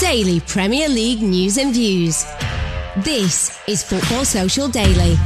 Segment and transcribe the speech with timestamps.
[0.00, 2.24] Daily Premier League news and views.
[3.04, 5.18] This is Football Social Daily.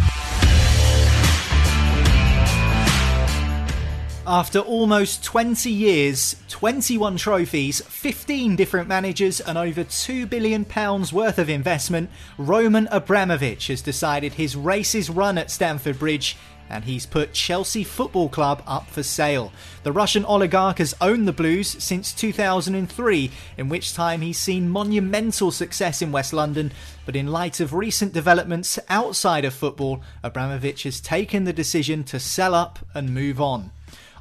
[4.27, 11.49] After almost 20 years, 21 trophies, 15 different managers, and over £2 billion worth of
[11.49, 16.37] investment, Roman Abramovich has decided his race is run at Stamford Bridge
[16.75, 19.53] and he's put Chelsea Football Club up for sale.
[19.85, 25.53] The Russian oligarch has owned the Blues since 2003, in which time he's seen monumental
[25.53, 26.73] success in West London.
[27.07, 32.19] But in light of recent developments outside of football, Abramovich has taken the decision to
[32.19, 33.71] sell up and move on.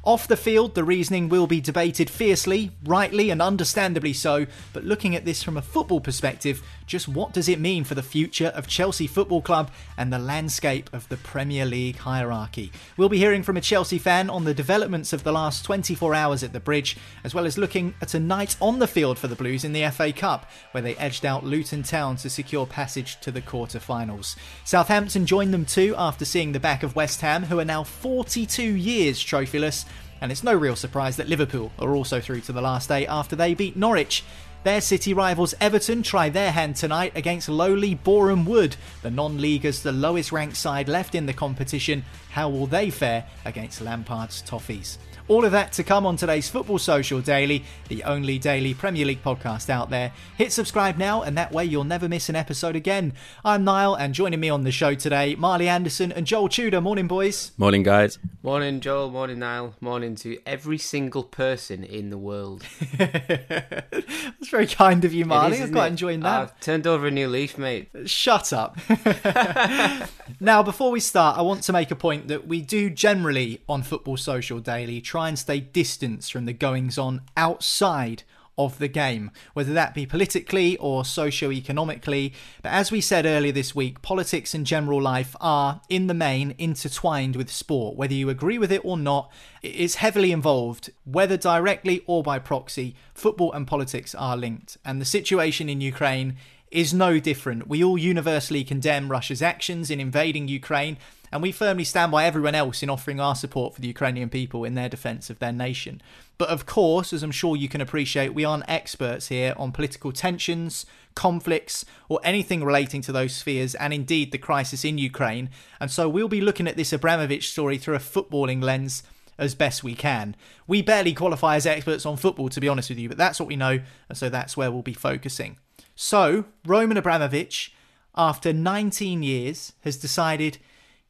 [0.04, 5.16] Off the field, the reasoning will be debated fiercely, rightly and understandably so, but looking
[5.16, 8.66] at this from a football perspective, just what does it mean for the future of
[8.66, 12.70] Chelsea Football Club and the landscape of the Premier League hierarchy?
[12.98, 16.42] We'll be hearing from a Chelsea fan on the developments of the last 24 hours
[16.42, 19.34] at the bridge, as well as looking at a night on the field for the
[19.34, 23.30] Blues in the FA Cup, where they edged out Luton Town to secure passage to
[23.30, 24.36] the quarter-finals.
[24.64, 28.62] Southampton joined them too after seeing the back of West Ham, who are now 42
[28.62, 29.86] years trophyless
[30.24, 33.36] and it's no real surprise that Liverpool are also through to the last day after
[33.36, 34.24] they beat Norwich.
[34.62, 39.92] Their city rivals Everton try their hand tonight against lowly Boreham Wood, the non-leaguers the
[39.92, 42.06] lowest ranked side left in the competition.
[42.30, 44.96] How will they fare against Lampard's Toffees?
[45.26, 49.22] All of that to come on today's Football Social Daily, the only daily Premier League
[49.22, 50.12] podcast out there.
[50.36, 53.14] Hit subscribe now, and that way you'll never miss an episode again.
[53.42, 56.82] I'm Niall, and joining me on the show today, Marley Anderson and Joel Tudor.
[56.82, 57.52] Morning, boys.
[57.56, 58.18] Morning, guys.
[58.42, 59.10] Morning, Joel.
[59.10, 59.74] Morning, Niall.
[59.80, 62.62] Morning to every single person in the world.
[62.98, 65.62] That's very kind of you, Marley.
[65.62, 65.92] I'm quite it?
[65.92, 66.42] enjoying that.
[66.42, 67.88] I've turned over a new leaf, mate.
[68.04, 68.76] Shut up.
[70.38, 73.82] now, before we start, I want to make a point that we do generally on
[73.82, 78.24] Football Social Daily try and stay distant from the goings on outside
[78.58, 82.32] of the game, whether that be politically or socio-economically.
[82.64, 86.56] But as we said earlier this week, politics and general life are, in the main,
[86.58, 87.96] intertwined with sport.
[87.96, 89.30] Whether you agree with it or not,
[89.62, 92.96] it is heavily involved, whether directly or by proxy.
[93.14, 96.34] Football and politics are linked, and the situation in Ukraine
[96.72, 97.68] is no different.
[97.68, 100.96] We all universally condemn Russia's actions in invading Ukraine,
[101.34, 104.62] and we firmly stand by everyone else in offering our support for the Ukrainian people
[104.62, 106.00] in their defence of their nation.
[106.38, 110.12] But of course, as I'm sure you can appreciate, we aren't experts here on political
[110.12, 110.86] tensions,
[111.16, 115.50] conflicts, or anything relating to those spheres, and indeed the crisis in Ukraine.
[115.80, 119.02] And so we'll be looking at this Abramovich story through a footballing lens
[119.36, 120.36] as best we can.
[120.68, 123.48] We barely qualify as experts on football, to be honest with you, but that's what
[123.48, 125.58] we know, and so that's where we'll be focusing.
[125.96, 127.74] So, Roman Abramovich,
[128.14, 130.58] after 19 years, has decided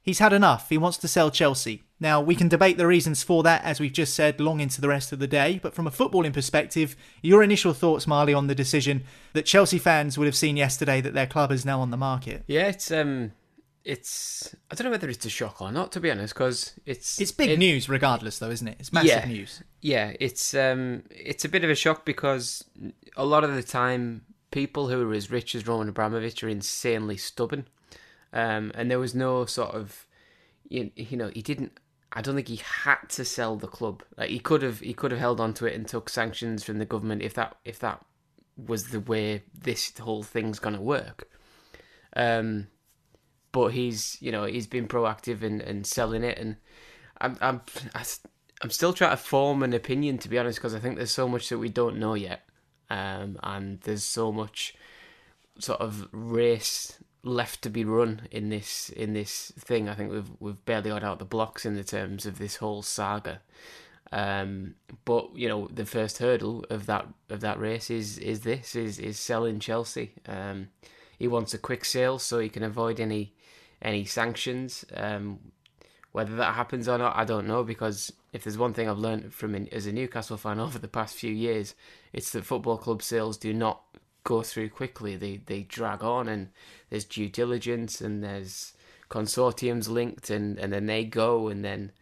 [0.05, 0.69] he's had enough.
[0.69, 1.83] He wants to sell Chelsea.
[1.99, 4.89] Now, we can debate the reasons for that, as we've just said, long into the
[4.89, 5.59] rest of the day.
[5.63, 10.19] But from a footballing perspective, your initial thoughts, Marley, on the decision that Chelsea fans
[10.19, 12.45] would have seen yesterday that their club is now on the market?
[12.47, 13.33] Yeah, it's um,
[13.85, 17.21] it's I don't know whether it's a shock or not, to be honest, because it's
[17.21, 18.77] it's big it, news regardless, though, isn't it?
[18.79, 19.63] It's massive yeah, news.
[19.81, 22.65] Yeah, it's um, it's a bit of a shock because
[23.17, 27.17] a lot of the time people who are as rich as Roman Abramovich are insanely
[27.17, 27.67] stubborn.
[28.35, 30.07] Um, and there was no sort of,
[30.69, 31.79] you, you know, he didn't.
[32.13, 34.03] I don't think he had to sell the club.
[34.19, 36.79] Like he could have, he could have held on to it and took sanctions from
[36.79, 38.05] the government if that if that
[38.57, 41.29] was the way this whole thing's gonna work.
[42.17, 42.67] Um,
[43.53, 46.57] but he's, you know, he's been proactive in, in selling it, and
[47.21, 47.61] I'm, I'm,
[48.63, 51.29] I'm still trying to form an opinion to be honest, because I think there's so
[51.29, 52.43] much that we don't know yet
[52.91, 54.75] um, and there's so much
[55.59, 59.89] sort of race left to be run in this in this thing.
[59.89, 62.83] I think we've we've barely got out the blocks in the terms of this whole
[62.83, 63.41] saga.
[64.13, 64.75] Um,
[65.05, 68.99] but you know, the first hurdle of that of that race is is this is
[68.99, 70.13] is selling Chelsea.
[70.27, 70.69] Um,
[71.19, 73.35] he wants a quick sale so he can avoid any
[73.83, 74.85] any sanctions.
[74.95, 75.39] Um,
[76.13, 79.35] whether that happens or not, I don't know because if there's one thing I've learned
[79.35, 81.75] from as a Newcastle fan over the past few years,
[82.13, 83.83] it's that football club sales do not
[84.25, 85.17] go through quickly.
[85.17, 86.49] They they drag on and
[86.91, 88.73] there's due diligence and there's
[89.11, 91.93] consortiums linked and, and then they go and then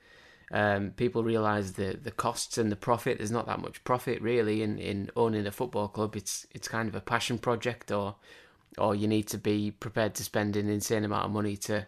[0.52, 3.18] um, people realise the the costs and the profit.
[3.18, 6.14] There's not that much profit really in, in owning a football club.
[6.14, 8.16] It's it's kind of a passion project, or
[8.78, 11.86] or you need to be prepared to spend an insane amount of money to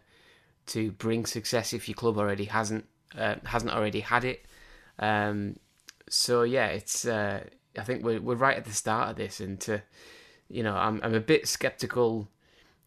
[0.66, 2.86] to bring success if your club already hasn't
[3.16, 4.46] uh, hasn't already had it.
[4.98, 5.56] Um,
[6.08, 7.44] so yeah, it's uh,
[7.78, 9.82] I think we're we're right at the start of this, and to
[10.48, 12.28] you know I'm I'm a bit skeptical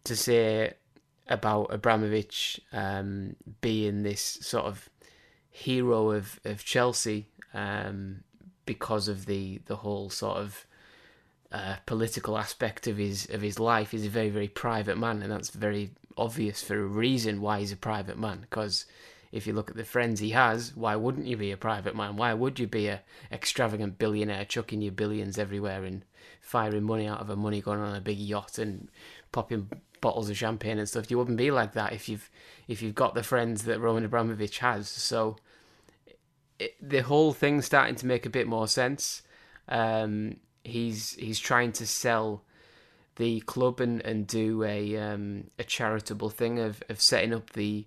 [0.03, 0.73] to say
[1.27, 4.89] about Abramovich um, being this sort of
[5.49, 8.23] hero of, of Chelsea um,
[8.65, 10.65] because of the the whole sort of
[11.51, 13.91] uh, political aspect of his of his life.
[13.91, 17.71] He's a very very private man, and that's very obvious for a reason why he's
[17.71, 18.39] a private man.
[18.41, 18.85] Because
[19.31, 22.15] if you look at the friends he has, why wouldn't you be a private man?
[22.15, 23.01] Why would you be a
[23.31, 26.05] extravagant billionaire chucking your billions everywhere and
[26.41, 28.89] firing money out of a money going on a big yacht and
[29.31, 29.69] popping
[30.01, 31.11] bottles of champagne and stuff?
[31.11, 32.29] You wouldn't be like that if you've
[32.67, 34.87] if you've got the friends that Roman Abramovich has.
[34.87, 35.37] So
[36.59, 39.21] it, the whole thing's starting to make a bit more sense.
[39.67, 42.43] Um, he's he's trying to sell
[43.17, 47.85] the club and, and do a um, a charitable thing of, of setting up the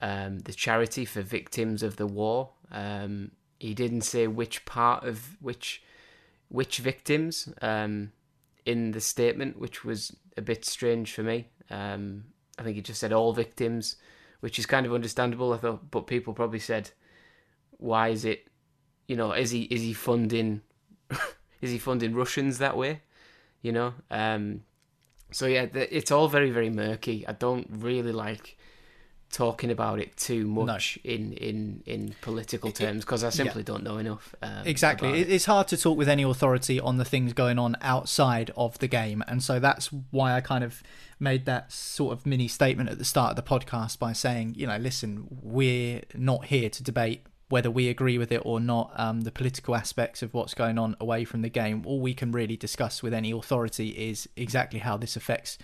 [0.00, 2.50] um, the charity for victims of the war.
[2.70, 5.82] Um, he didn't say which part of which
[6.48, 8.12] which victims um,
[8.64, 11.48] in the statement, which was a bit strange for me.
[11.70, 12.24] Um,
[12.58, 13.96] I think he just said all victims,
[14.40, 15.52] which is kind of understandable.
[15.52, 16.90] I thought, but people probably said
[17.78, 18.48] why is it
[19.06, 20.60] you know is he is he funding
[21.62, 23.00] is he funding Russians that way
[23.62, 24.62] you know um
[25.30, 28.57] so yeah it's all very very murky I don't really like
[29.30, 31.10] talking about it too much no.
[31.10, 33.66] in in in political terms because I simply yeah.
[33.66, 34.34] don't know enough.
[34.42, 35.30] Um, exactly, it.
[35.30, 38.88] it's hard to talk with any authority on the things going on outside of the
[38.88, 40.82] game, and so that's why I kind of
[41.20, 44.66] made that sort of mini statement at the start of the podcast by saying, you
[44.66, 49.22] know, listen, we're not here to debate whether we agree with it or not, um,
[49.22, 52.56] the political aspects of what's going on away from the game, all we can really
[52.56, 55.56] discuss with any authority is exactly how this affects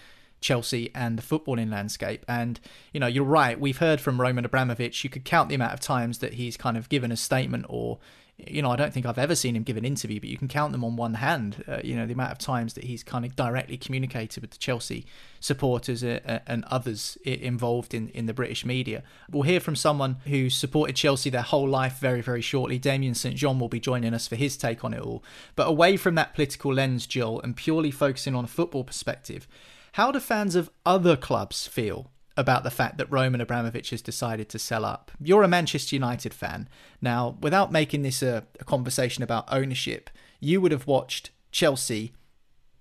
[0.45, 2.23] Chelsea and the footballing landscape.
[2.29, 2.61] And,
[2.93, 3.59] you know, you're right.
[3.59, 5.03] We've heard from Roman Abramovich.
[5.03, 7.99] You could count the amount of times that he's kind of given a statement or
[8.37, 10.49] you know, I don't think I've ever seen him give an interview, but you can
[10.49, 11.63] count them on one hand.
[11.69, 14.59] Uh, you know, the amount of times that he's kind of directly communicated with the
[14.59, 15.07] Chelsea
[15.39, 19.05] supporters uh, uh and others involved in, in the British media.
[19.31, 22.77] We'll hear from someone who supported Chelsea their whole life very, very shortly.
[22.77, 23.37] Damien St.
[23.37, 25.23] John will be joining us for his take on it all.
[25.55, 29.47] But away from that political lens, Joel, and purely focusing on a football perspective,
[29.95, 34.49] how do fans of other clubs feel about the fact that Roman Abramovich has decided
[34.49, 35.13] to sell up.
[35.21, 36.69] You're a Manchester United fan.
[37.01, 40.11] Now, without making this a, a, conversation about ownership,
[40.41, 42.13] you would have watched Chelsea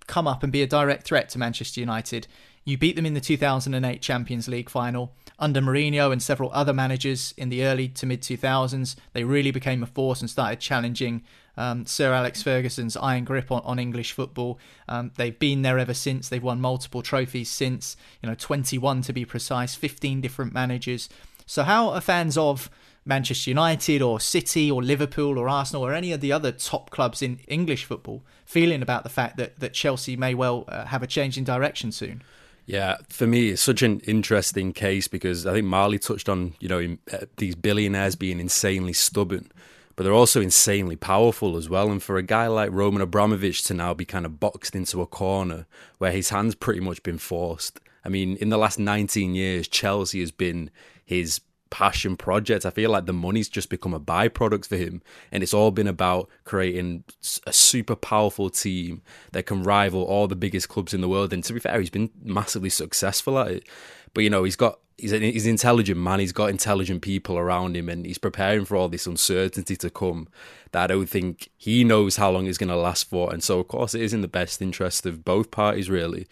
[0.08, 2.26] come up and be a direct threat to Manchester United.
[2.66, 5.14] You beat them in the 2008 Champions League final.
[5.38, 9.84] Under Mourinho and several other managers in the early to mid 2000s, they really became
[9.84, 11.22] a force and started challenging
[11.58, 14.60] um, Sir Alex Ferguson's iron grip on, on English football.
[14.88, 16.30] Um, they've been there ever since.
[16.30, 21.10] They've won multiple trophies since, you know, 21 to be precise, 15 different managers.
[21.46, 22.70] So, how are fans of
[23.06, 27.22] Manchester United or City or Liverpool or Arsenal or any of the other top clubs
[27.22, 31.08] in English football feeling about the fact that, that Chelsea may well uh, have a
[31.08, 32.24] change in direction soon?
[32.66, 36.70] Yeah, for me, it's such an interesting case because I think Marley touched on, you
[36.70, 39.52] know, uh, these billionaires being insanely stubborn
[39.96, 41.92] but they're also insanely powerful as well.
[41.92, 45.08] And for a guy like Roman Abramovich to now be kind of boxed into a
[45.08, 45.66] corner
[45.98, 47.80] where his hand's pretty much been forced.
[48.06, 50.70] I mean, in the last 19 years, Chelsea has been
[51.06, 52.66] his passion project.
[52.66, 55.02] I feel like the money's just become a byproduct for him.
[55.32, 57.04] And it's all been about creating
[57.48, 61.34] a super powerful team that can rival all the biggest clubs in the world.
[61.34, 63.70] And to be fair, he's been massively successful at it.
[64.14, 66.20] But, you know, he's got he's an, he's an intelligent man.
[66.20, 70.28] He's got intelligent people around him, and he's preparing for all this uncertainty to come.
[70.72, 73.60] That I don't think he knows how long it's going to last for, and so
[73.60, 76.28] of course it is in the best interest of both parties, really.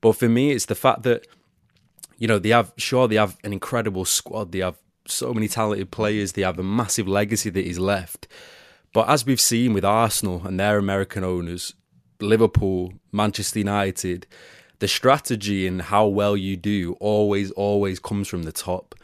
[0.00, 1.26] But for me, it's the fact that
[2.18, 4.52] you know they have sure they have an incredible squad.
[4.52, 6.32] They have so many talented players.
[6.32, 8.26] They have a massive legacy that is left.
[8.92, 11.74] But as we've seen with Arsenal and their American owners,
[12.20, 14.26] Liverpool, Manchester United,
[14.78, 18.94] the strategy and how well you do always, always comes from the top.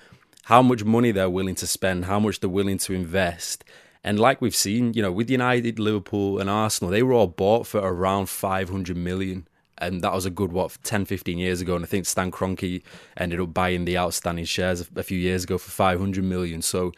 [0.45, 3.65] How much money they're willing to spend, how much they're willing to invest,
[4.05, 7.67] And like we've seen, you know, with United, Liverpool, and Arsenal, they were all bought
[7.67, 9.47] for around 500 million.
[9.79, 11.75] And that was a good, what, 10, 15 years ago.
[11.75, 12.83] And I think Stan Kroenke
[13.17, 16.63] ended up buying the outstanding shares a few years ago for 500 million.
[16.63, 16.93] So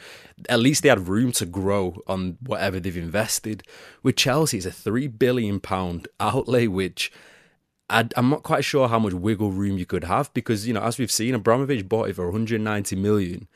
[0.48, 3.62] at least they had room to grow on whatever they've invested.
[4.02, 5.62] With Chelsea, it's a £3 billion
[6.20, 7.10] outlay, which
[7.90, 10.82] I, am not quite sure how much wiggle room you could have because, you know,
[10.82, 13.46] as we've seen, Abramovich bought it for 190 million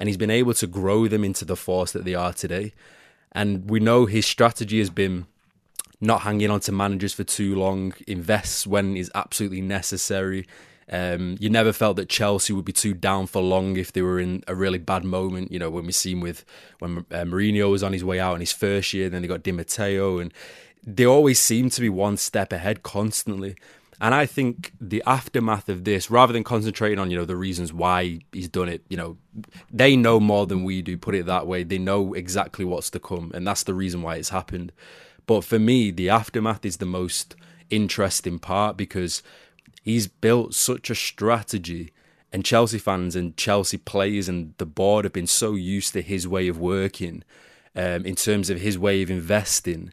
[0.00, 2.72] and he's been able to grow them into the force that they are today.
[3.32, 5.26] And we know his strategy has been
[6.00, 10.46] not hanging on to managers for too long, invests when is absolutely necessary.
[10.88, 14.20] Um, you never felt that Chelsea would be too down for long if they were
[14.20, 15.50] in a really bad moment.
[15.50, 16.44] You know, when we seen with
[16.78, 19.42] when uh, Mourinho was on his way out in his first year, then they got
[19.42, 20.32] Di Matteo, and
[20.86, 23.56] they always seem to be one step ahead constantly.
[24.00, 27.72] And I think the aftermath of this, rather than concentrating on, you know, the reasons
[27.72, 29.16] why he's done it, you know,
[29.72, 31.64] they know more than we do, put it that way.
[31.64, 33.32] They know exactly what's to come.
[33.34, 34.70] And that's the reason why it's happened.
[35.26, 37.34] But for me, the aftermath is the most
[37.70, 39.22] interesting part because
[39.82, 41.90] he's built such a strategy.
[42.32, 46.28] And Chelsea fans and Chelsea players and the board have been so used to his
[46.28, 47.24] way of working
[47.74, 49.92] um, in terms of his way of investing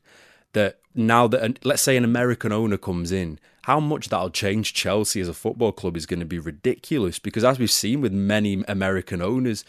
[0.51, 5.21] that now that, let's say, an American owner comes in how much that'll change Chelsea
[5.21, 8.63] as a football club is going to be ridiculous because, as we've seen with many
[8.67, 9.63] American owners,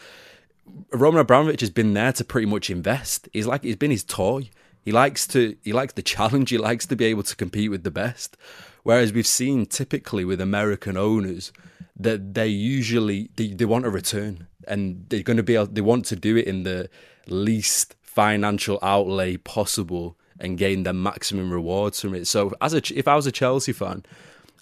[0.91, 3.29] Roman Abramovich has been there to pretty much invest.
[3.31, 4.49] He's like he's been his toy.
[4.81, 6.49] He likes to he likes the challenge.
[6.49, 8.35] He likes to be able to compete with the best.
[8.83, 11.53] Whereas we've seen typically with American owners
[11.97, 15.81] that they usually they, they want a return and they're going to be able, they
[15.81, 16.89] want to do it in the
[17.27, 22.27] least financial outlay possible and gain the maximum rewards from it.
[22.27, 24.03] So, as a if I was a Chelsea fan,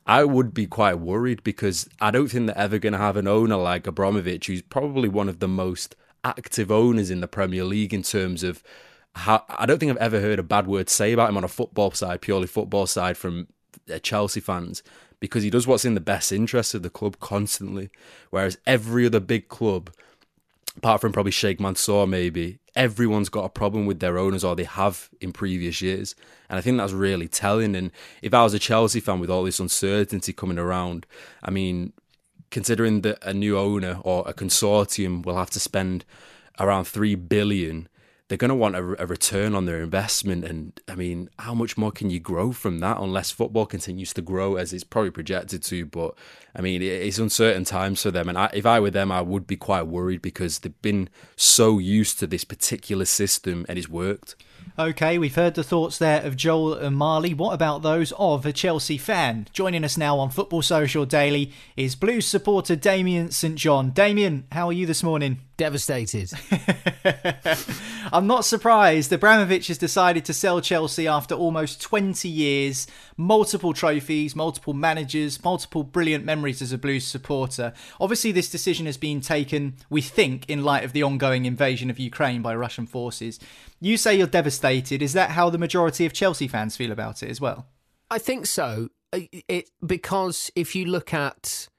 [0.06, 3.28] I would be quite worried because I don't think they're ever going to have an
[3.28, 7.94] owner like Abramovich, who's probably one of the most active owners in the Premier League
[7.94, 8.64] in terms of
[9.16, 9.44] how.
[9.50, 11.92] I don't think I've ever heard a bad word say about him on a football
[11.92, 13.48] side, purely football side, from
[14.02, 14.84] Chelsea fans
[15.20, 17.90] because he does what's in the best interest of the club constantly.
[18.30, 19.90] Whereas every other big club
[20.78, 24.64] apart from probably Sheikh Mansour, maybe everyone's got a problem with their owners, or they
[24.64, 26.16] have in previous years,
[26.50, 27.76] and I think that's really telling.
[27.76, 31.06] And if I was a Chelsea fan with all this uncertainty coming around,
[31.42, 31.94] I mean,
[32.52, 36.06] considering that a new owner or a consortium will have to spend
[36.60, 37.88] around three billion
[38.34, 40.44] they're going to want a, a, return on their investment.
[40.44, 44.24] And I mean, how much more can you grow from that unless football continues to
[44.24, 45.86] grow as it's probably projected to?
[45.86, 46.16] But
[46.56, 48.28] I mean, it's uncertain times for them.
[48.28, 51.78] And I, if I were them, I would be quite worried because they've been so
[51.78, 54.36] used to this particular system and it's worked.
[54.80, 57.36] Okay, we've heard the thoughts there of Joel and Marley.
[57.36, 59.48] What about those of a Chelsea fan?
[59.54, 63.92] Joining us now on Football Social Daily is Blues supporter Damien St John.
[63.92, 65.42] Damien, how are you this morning?
[65.64, 66.30] Devastated.
[68.12, 69.14] I'm not surprised.
[69.14, 75.84] Abramovich has decided to sell Chelsea after almost 20 years, multiple trophies, multiple managers, multiple
[75.84, 77.72] brilliant memories as a Blues supporter.
[77.98, 81.98] Obviously, this decision has been taken, we think, in light of the ongoing invasion of
[81.98, 83.40] Ukraine by Russian forces.
[83.80, 85.02] You say you're devastated.
[85.02, 87.68] Is that how the majority of Chelsea fans feel about it as well?
[88.12, 88.90] I think so.
[89.14, 91.70] It because if you look at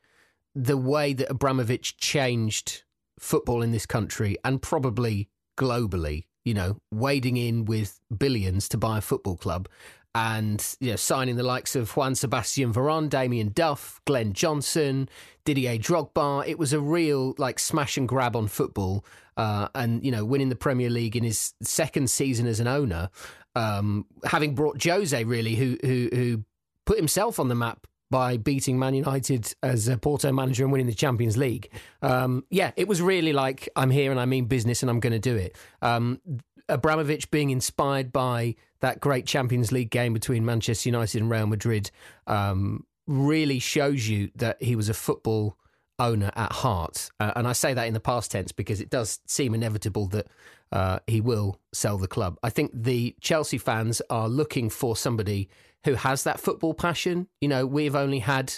[0.55, 2.84] the way that Abramovich changed
[3.25, 8.99] football in this country and probably globally, you know, wading in with billions to buy
[8.99, 9.69] a football club
[10.15, 15.09] and you know, signing the likes of Juan Sebastian Veron, Damien Duff, Glenn Johnson,
[15.45, 16.47] Didier Drogba.
[16.47, 19.05] It was a real like smash and grab on football,
[19.37, 23.11] uh, and you know, winning the Premier League in his second season as an owner,
[23.57, 26.45] um, having brought Jose really, who who who
[26.85, 30.87] put himself on the map by beating Man United as a Porto manager and winning
[30.87, 31.69] the Champions League.
[32.01, 35.15] Um, yeah, it was really like I'm here and I mean business and I'm going
[35.15, 35.57] to do it.
[35.83, 36.21] Um,
[36.69, 41.91] Abramovich being inspired by that great Champions League game between Manchester United and Real Madrid
[42.29, 45.59] um, really shows you that he was a football
[45.99, 47.11] owner at heart.
[47.19, 50.29] Uh, and I say that in the past tense because it does seem inevitable that
[50.71, 52.39] uh, he will sell the club.
[52.45, 55.49] I think the Chelsea fans are looking for somebody
[55.85, 57.29] who has that football passion.
[57.41, 58.55] You know, we've only had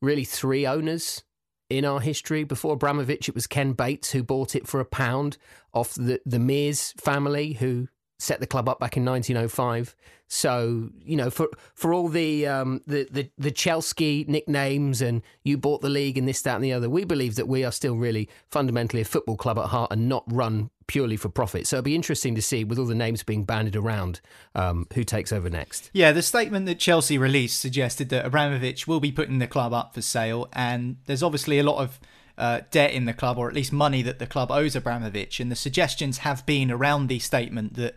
[0.00, 1.24] really three owners
[1.70, 2.44] in our history.
[2.44, 5.38] Before Abramovich, it was Ken Bates who bought it for a pound
[5.72, 9.94] off the, the Mears family, who set the club up back in 1905.
[10.28, 15.56] So you know, for for all the um, the, the the Chelsea nicknames and you
[15.56, 17.96] bought the league and this, that, and the other, we believe that we are still
[17.96, 21.66] really fundamentally a football club at heart and not run purely for profit.
[21.66, 24.20] So it'll be interesting to see, with all the names being banded around,
[24.54, 25.90] um, who takes over next.
[25.92, 29.94] Yeah, the statement that Chelsea released suggested that Abramovich will be putting the club up
[29.94, 32.00] for sale, and there's obviously a lot of
[32.38, 35.40] uh, debt in the club, or at least money that the club owes Abramovich.
[35.40, 37.96] And the suggestions have been around the statement that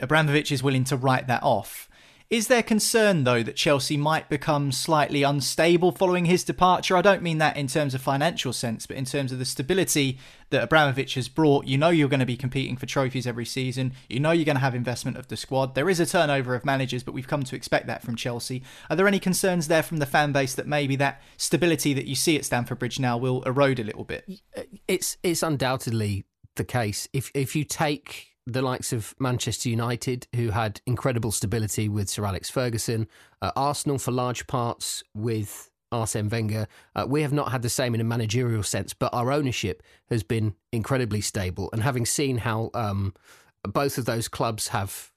[0.00, 1.87] Abramovich is willing to write that off.
[2.30, 6.94] Is there concern, though, that Chelsea might become slightly unstable following his departure?
[6.94, 10.18] I don't mean that in terms of financial sense, but in terms of the stability
[10.50, 11.66] that Abramovich has brought.
[11.66, 13.94] You know you're going to be competing for trophies every season.
[14.10, 15.74] You know you're going to have investment of the squad.
[15.74, 18.62] There is a turnover of managers, but we've come to expect that from Chelsea.
[18.90, 22.14] Are there any concerns there from the fan base that maybe that stability that you
[22.14, 24.28] see at Stamford Bridge now will erode a little bit?
[24.54, 27.08] Uh, it's it's undoubtedly the case.
[27.14, 32.24] If if you take the likes of Manchester United, who had incredible stability with Sir
[32.24, 33.06] Alex Ferguson,
[33.42, 36.66] uh, Arsenal for large parts with Arsene Wenger.
[36.96, 40.22] Uh, we have not had the same in a managerial sense, but our ownership has
[40.22, 41.68] been incredibly stable.
[41.72, 43.14] And having seen how um,
[43.62, 45.12] both of those clubs have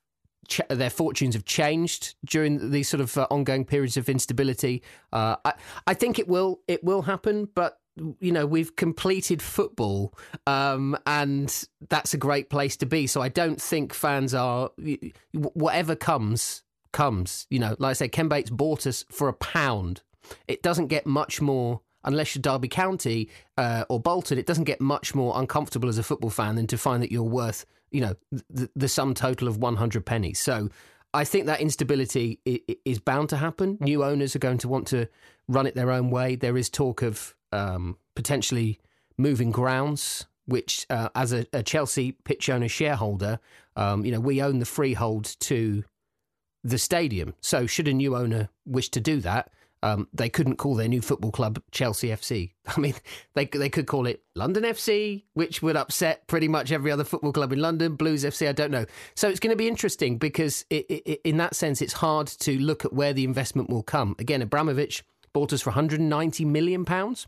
[0.48, 4.84] ch- their fortunes have changed during these sort of uh, ongoing periods of instability,
[5.14, 5.54] uh, I,
[5.88, 7.81] I think it will it will happen, but
[8.20, 10.14] you know we've completed football
[10.48, 13.08] um, and that's a great place to be.
[13.08, 14.72] So i don't think fans are
[15.34, 17.76] whatever comes comes you know.
[17.80, 20.02] Like i say ken bates bought us for a pound.
[20.48, 24.82] It doesn't get much more unless you're derby county uh, or bolton it doesn't get
[24.82, 28.16] much more uncomfortable as a football fan than to find that you're worth you know
[28.50, 30.40] the, the sum total of 100 pennies.
[30.40, 30.70] So
[31.14, 32.40] I think that instability
[32.86, 33.78] is bound to happen.
[33.82, 35.08] New owners are going to want to
[35.48, 36.36] run it their own way.
[36.36, 38.80] There is talk of um, potentially
[39.18, 43.40] moving grounds, which, uh, as a, a, Chelsea pitch owner shareholder,
[43.76, 45.84] um, you know, we own the freehold to
[46.64, 47.34] the stadium.
[47.42, 49.52] So, should a new owner wish to do that,
[49.84, 52.52] um, they couldn't call their new football club Chelsea FC.
[52.68, 52.94] I mean,
[53.34, 57.34] they they could call it London FC, which would upset pretty much every other football
[57.34, 57.96] club in London.
[57.96, 58.86] Blues FC, I don't know.
[59.16, 62.60] So it's going to be interesting because it, it, in that sense, it's hard to
[62.60, 64.16] look at where the investment will come.
[64.20, 65.04] Again, Abramovich
[65.34, 67.28] bought us for 190 million pounds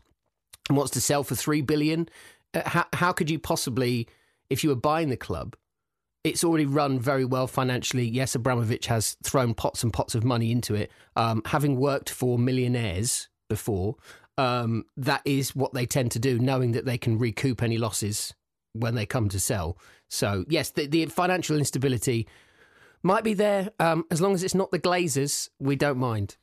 [0.68, 2.08] and wants to sell for three billion.
[2.52, 4.08] Uh, how, how could you possibly,
[4.50, 5.56] if you were buying the club,
[6.22, 8.06] it's already run very well financially.
[8.06, 10.90] Yes, Abramovich has thrown pots and pots of money into it.
[11.16, 13.96] Um, having worked for millionaires before,
[14.38, 18.34] um, that is what they tend to do, knowing that they can recoup any losses
[18.72, 19.76] when they come to sell.
[20.08, 22.26] So, yes, the, the financial instability
[23.02, 23.70] might be there.
[23.78, 26.36] Um, as long as it's not the Glazers, we don't mind.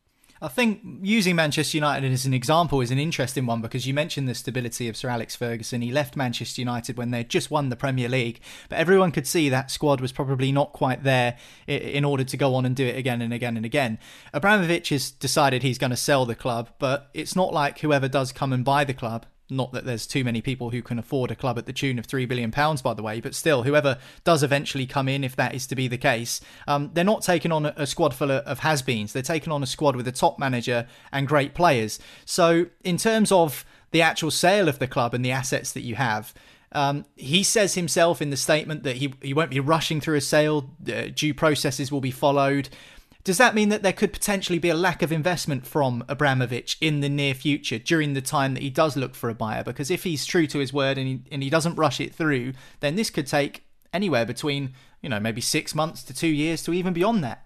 [0.44, 4.28] I think using Manchester United as an example is an interesting one because you mentioned
[4.28, 5.84] the stability of Sir Alex Ferguson.
[5.84, 9.50] He left Manchester United when they'd just won the Premier League, but everyone could see
[9.50, 12.98] that squad was probably not quite there in order to go on and do it
[12.98, 14.00] again and again and again.
[14.34, 18.32] Abramovich has decided he's going to sell the club, but it's not like whoever does
[18.32, 21.36] come and buy the club not that there's too many people who can afford a
[21.36, 24.42] club at the tune of three billion pounds, by the way, but still, whoever does
[24.42, 27.66] eventually come in, if that is to be the case, um, they're not taking on
[27.66, 29.14] a, squad full of, of has-beens.
[29.14, 32.00] They're taking on a squad with a top manager and great players.
[32.26, 35.96] So, in terms of the actual sale of the club and the assets that you
[35.96, 36.34] have.
[36.74, 40.22] Um, he says himself in the statement that he, he won't be rushing through a
[40.22, 42.70] sale, uh, due processes will be followed.
[43.24, 47.02] Does that mean that there could potentially be a lack of investment from Abramovich in
[47.02, 49.64] the near future during the time that he does look for a buyer?
[49.64, 52.54] Because if he's true to his word and he, and he doesn't rush it through,
[52.80, 56.74] then this could take anywhere between, you know, maybe six months to two years to
[56.74, 57.46] even beyond that.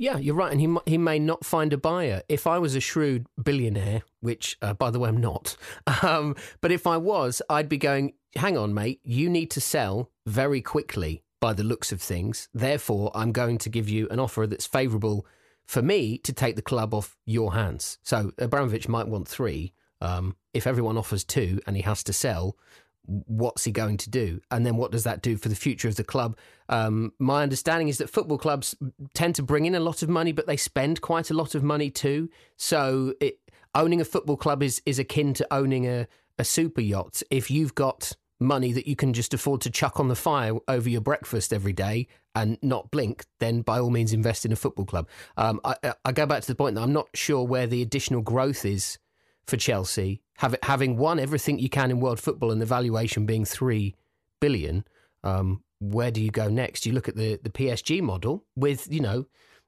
[0.00, 2.22] Yeah, you're right, and he he may not find a buyer.
[2.28, 5.56] If I was a shrewd billionaire, which uh, by the way I'm not,
[6.02, 8.12] um, but if I was, I'd be going.
[8.36, 9.00] Hang on, mate.
[9.02, 12.48] You need to sell very quickly by the looks of things.
[12.52, 15.26] Therefore, I'm going to give you an offer that's favourable
[15.66, 17.98] for me to take the club off your hands.
[18.02, 19.74] So Abramovich might want three.
[20.00, 22.56] Um, if everyone offers two and he has to sell,
[23.04, 24.40] what's he going to do?
[24.50, 26.36] And then what does that do for the future of the club?
[26.68, 28.74] Um, my understanding is that football clubs
[29.14, 31.62] tend to bring in a lot of money, but they spend quite a lot of
[31.62, 32.30] money too.
[32.56, 33.38] So it,
[33.74, 36.06] owning a football club is, is akin to owning a,
[36.38, 37.22] a super yacht.
[37.30, 40.88] If you've got money that you can just afford to chuck on the fire over
[40.88, 44.84] your breakfast every day and not blink, then by all means invest in a football
[44.84, 45.08] club.
[45.36, 48.20] Um, I, I, go back to the point that I'm not sure where the additional
[48.20, 48.98] growth is
[49.46, 50.22] for Chelsea.
[50.36, 53.96] Have, having won everything you can in world football and the valuation being three
[54.40, 54.84] billion,
[55.24, 56.86] um, where do you go next?
[56.86, 59.26] You look at the, the PSG model with, you know,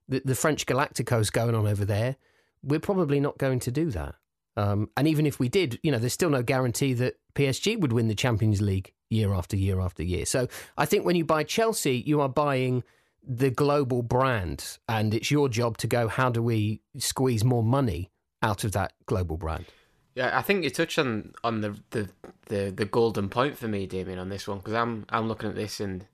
[0.09, 2.16] the, the French Galacticos going on over there.
[2.62, 4.14] We're probably not going to do that.
[4.56, 7.92] Um, and even if we did, you know, there's still no guarantee that PSG would
[7.92, 10.26] win the Champions League year after year after year.
[10.26, 12.82] So I think when you buy Chelsea, you are buying
[13.26, 18.10] the global brand, and it's your job to go, how do we squeeze more money
[18.42, 19.66] out of that global brand?
[20.14, 22.08] Yeah, I think you touched on on the the,
[22.46, 25.54] the, the golden point for me, Damien, on this one because I'm I'm looking at
[25.54, 26.06] this and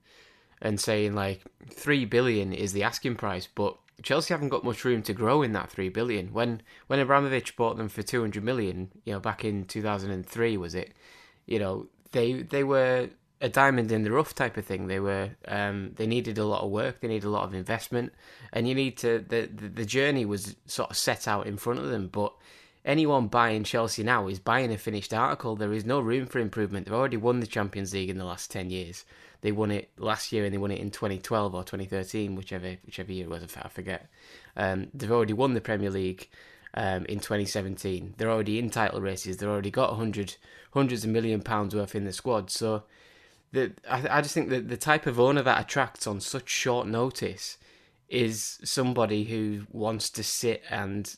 [0.61, 5.01] and saying like three billion is the asking price, but Chelsea haven't got much room
[5.03, 6.33] to grow in that three billion.
[6.33, 10.11] When when Abramovich bought them for two hundred million, you know, back in two thousand
[10.11, 10.93] and three, was it?
[11.45, 13.09] You know, they they were
[13.41, 14.87] a diamond in the rough type of thing.
[14.87, 18.13] They were um, they needed a lot of work, they needed a lot of investment,
[18.53, 21.79] and you need to the, the the journey was sort of set out in front
[21.79, 22.07] of them.
[22.07, 22.33] But
[22.85, 25.55] anyone buying Chelsea now is buying a finished article.
[25.55, 26.85] There is no room for improvement.
[26.85, 29.05] They've already won the Champions League in the last ten years.
[29.41, 33.11] They won it last year and they won it in 2012 or 2013, whichever whichever
[33.11, 33.55] year it was.
[33.55, 34.09] I forget.
[34.55, 36.29] Um, they've already won the Premier League
[36.73, 38.15] um, in 2017.
[38.17, 39.37] They're already in title races.
[39.37, 40.35] They've already got hundred
[40.73, 42.49] hundreds of million pounds worth in the squad.
[42.49, 42.83] So
[43.51, 46.87] the I, I just think that the type of owner that attracts on such short
[46.87, 47.57] notice
[48.09, 51.15] is somebody who wants to sit and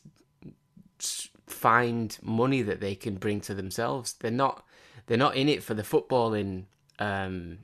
[1.46, 4.14] find money that they can bring to themselves.
[4.14, 4.64] They're not
[5.06, 6.64] they're not in it for the footballing
[6.98, 7.58] um,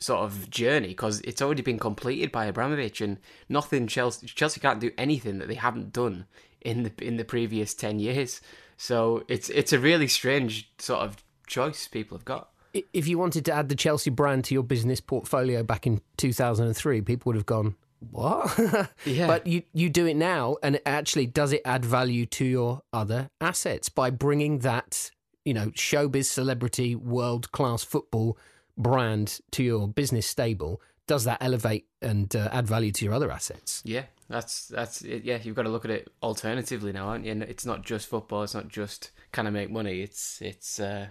[0.00, 4.80] sort of journey because it's already been completed by Abramovich and nothing Chelsea Chelsea can't
[4.80, 6.26] do anything that they haven't done
[6.60, 8.40] in the in the previous 10 years.
[8.76, 13.44] So it's it's a really strange sort of choice people have got if you wanted
[13.46, 17.46] to add the Chelsea brand to your business portfolio back in 2003, people would have
[17.46, 17.74] gone,
[18.10, 18.58] what?
[19.04, 19.26] yeah.
[19.26, 22.82] But you, you do it now, and it actually does it add value to your
[22.92, 25.10] other assets by bringing that,
[25.44, 28.38] you know, showbiz celebrity, world class football
[28.82, 30.80] brand to your business stable?
[31.06, 33.82] Does that elevate and uh, add value to your other assets?
[33.84, 35.24] Yeah, that's that's it.
[35.24, 35.38] yeah.
[35.42, 37.32] You've got to look at it alternatively now, aren't you?
[37.32, 38.44] And it's not just football.
[38.44, 40.02] It's not just can I make money.
[40.02, 40.78] It's it's.
[40.78, 41.08] Uh,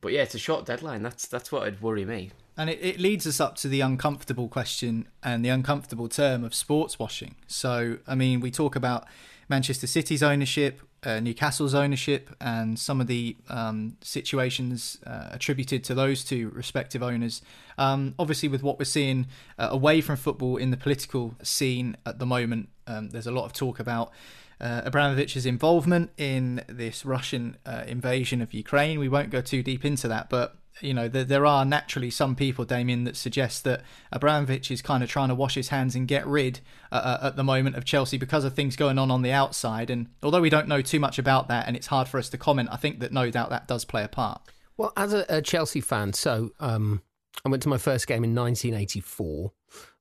[0.00, 1.02] but yeah, it's a short deadline.
[1.02, 2.32] That's that's what would worry me.
[2.56, 6.54] And it, it leads us up to the uncomfortable question and the uncomfortable term of
[6.54, 7.36] sports washing.
[7.46, 9.06] So, I mean, we talk about
[9.48, 15.94] Manchester City's ownership, uh, Newcastle's ownership, and some of the um, situations uh, attributed to
[15.94, 17.42] those two respective owners.
[17.78, 19.26] Um, obviously, with what we're seeing
[19.58, 23.44] uh, away from football in the political scene at the moment, um, there's a lot
[23.44, 24.12] of talk about
[24.60, 29.00] uh, Abramovich's involvement in this Russian uh, invasion of Ukraine.
[29.00, 32.34] We won't go too deep into that, but you know there, there are naturally some
[32.34, 36.08] people, Damien, that suggest that Abramovich is kind of trying to wash his hands and
[36.08, 39.22] get rid uh, uh, at the moment of Chelsea because of things going on on
[39.22, 39.90] the outside.
[39.90, 42.38] And although we don't know too much about that, and it's hard for us to
[42.38, 44.42] comment, I think that no doubt that does play a part.
[44.76, 47.02] Well, as a, a Chelsea fan, so um,
[47.44, 49.52] I went to my first game in 1984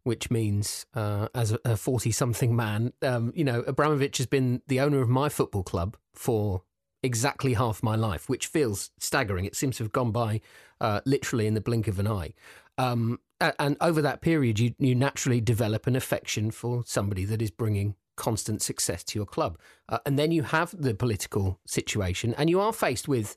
[0.03, 4.79] which means uh, as a 40 something man, um, you know, Abramovich has been the
[4.79, 6.63] owner of my football club for
[7.03, 9.45] exactly half my life, which feels staggering.
[9.45, 10.41] It seems to have gone by
[10.79, 12.33] uh, literally in the blink of an eye.
[12.77, 13.19] Um,
[13.59, 17.95] and over that period, you, you naturally develop an affection for somebody that is bringing
[18.15, 19.57] constant success to your club.
[19.89, 23.35] Uh, and then you have the political situation, and you are faced with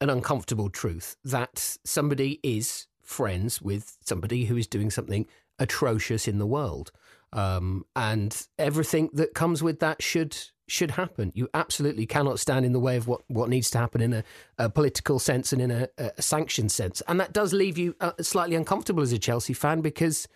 [0.00, 5.26] an uncomfortable truth that somebody is friends with somebody who is doing something
[5.58, 6.90] atrocious in the world.
[7.32, 11.32] Um, and everything that comes with that should should happen.
[11.34, 14.24] You absolutely cannot stand in the way of what, what needs to happen in a,
[14.58, 17.02] a political sense and in a, a sanctioned sense.
[17.06, 20.26] And that does leave you uh, slightly uncomfortable as a Chelsea fan because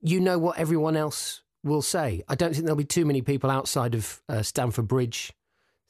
[0.00, 2.22] you know what everyone else will say.
[2.28, 5.32] I don't think there'll be too many people outside of uh, Stamford Bridge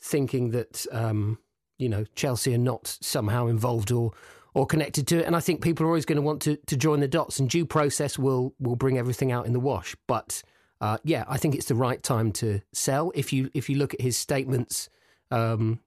[0.00, 1.38] thinking that um,
[1.78, 4.12] you know Chelsea are not somehow involved or
[4.54, 5.26] or connected to it.
[5.26, 7.48] And I think people are always going to want to, to join the dots, and
[7.48, 9.94] due process will will bring everything out in the wash.
[10.06, 10.42] But
[10.80, 13.12] uh, yeah, I think it's the right time to sell.
[13.14, 14.88] If you if you look at his statements
[15.30, 15.80] um,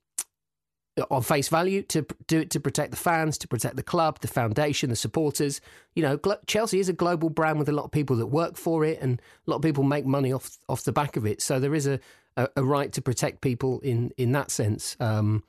[1.09, 4.27] on face value, to do it to protect the fans, to protect the club, the
[4.27, 5.61] foundation, the supporters.
[5.95, 8.83] You know, Chelsea is a global brand with a lot of people that work for
[8.83, 11.41] it, and a lot of people make money off off the back of it.
[11.41, 11.99] So there is a
[12.37, 14.97] a, a right to protect people in in that sense.
[14.99, 15.43] Um,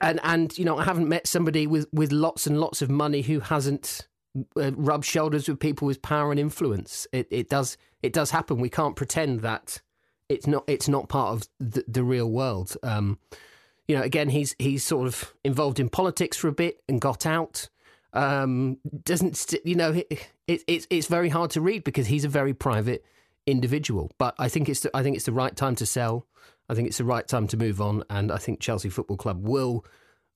[0.00, 3.22] and and you know I haven't met somebody with with lots and lots of money
[3.22, 4.06] who hasn't
[4.56, 7.06] uh, rubbed shoulders with people with power and influence.
[7.12, 8.58] It it does it does happen.
[8.60, 9.80] We can't pretend that
[10.28, 12.76] it's not it's not part of the, the real world.
[12.82, 13.18] Um,
[13.88, 17.26] you know, again, he's he's sort of involved in politics for a bit and got
[17.26, 17.68] out.
[18.14, 19.92] Um, doesn't st- you know?
[19.92, 23.04] It, it, it's it's very hard to read because he's a very private
[23.46, 24.10] individual.
[24.18, 26.26] But I think it's the, I think it's the right time to sell.
[26.68, 29.46] I think it's the right time to move on, and I think Chelsea Football Club
[29.46, 29.84] will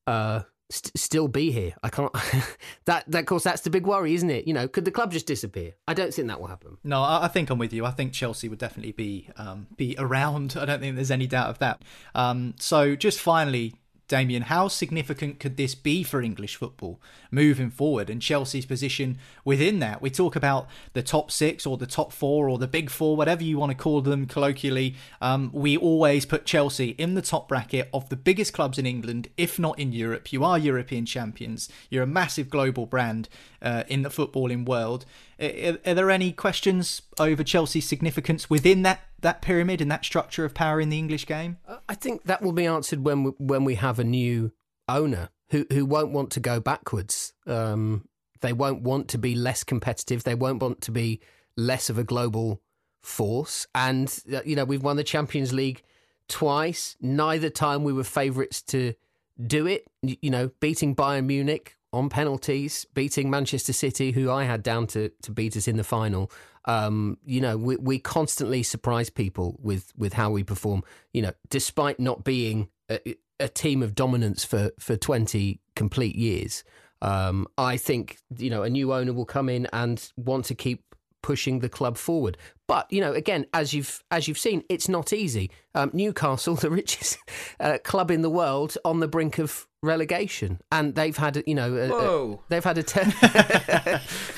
[0.07, 1.75] uh, st- still be here.
[1.83, 2.13] I can't.
[2.85, 4.47] that, that, of course, that's the big worry, isn't it?
[4.47, 5.75] You know, could the club just disappear?
[5.87, 6.79] I don't think that will happen.
[6.85, 7.85] No, I, I think I'm with you.
[7.85, 10.57] I think Chelsea would definitely be um, be around.
[10.59, 11.83] I don't think there's any doubt of that.
[12.15, 13.75] Um, so, just finally,
[14.09, 17.01] Damien, how significant could this be for English football
[17.33, 20.01] moving forward and Chelsea's position within that?
[20.01, 23.43] We talk about the top six or the top four or the big four, whatever
[23.43, 24.95] you want to call them colloquially.
[25.21, 29.29] Um, we always put Chelsea in the top bracket of the biggest clubs in England,
[29.37, 30.33] if not in Europe.
[30.33, 33.29] You are European champions, you're a massive global brand
[33.61, 35.05] uh, in the footballing world.
[35.41, 40.45] Are, are there any questions over Chelsea's significance within that that pyramid and that structure
[40.45, 41.59] of power in the English game?
[41.89, 44.53] I think that will be answered when we, when we have a new
[44.89, 47.33] owner who who won't want to go backwards.
[47.47, 48.09] Um,
[48.41, 50.25] they won't want to be less competitive.
[50.25, 51.21] They won't want to be
[51.57, 52.63] less of a global
[53.03, 53.67] force.
[53.75, 55.83] And uh, you know, we've won the Champions League
[56.29, 56.97] twice.
[57.01, 58.95] Neither time we were favourites to
[59.45, 59.87] do it.
[60.03, 65.11] You know, beating Bayern Munich on penalties, beating Manchester City, who I had down to,
[65.23, 66.31] to beat us in the final.
[66.65, 71.33] Um, you know, we, we constantly surprise people with, with how we perform, you know,
[71.49, 76.65] despite not being a, a team of dominance for, for 20 complete years.
[77.03, 80.83] Um, I think, you know, a new owner will come in and want to keep
[81.27, 82.39] pushing the club forward.
[82.69, 85.51] But you know, again, as you've as you've seen, it's not easy.
[85.75, 87.19] Um, Newcastle, the richest
[87.59, 91.75] uh, club in the world, on the brink of relegation, and they've had you know
[91.75, 93.13] a, a, they've had a ter-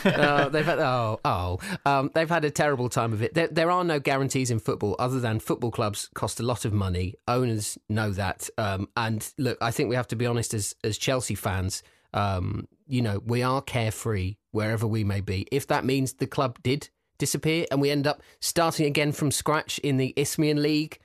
[0.04, 3.34] uh, they've had oh oh um, they've had a terrible time of it.
[3.34, 6.72] There, there, are no guarantees in football other than football clubs cost a lot of
[6.72, 7.14] money.
[7.26, 10.98] Owners know that, um, and look, I think we have to be honest as as
[10.98, 11.82] Chelsea fans.
[12.14, 15.46] Um, you know, we are carefree wherever we may be.
[15.52, 19.78] If that means the club did disappear and we end up starting again from scratch
[19.80, 20.98] in the Isthmian League,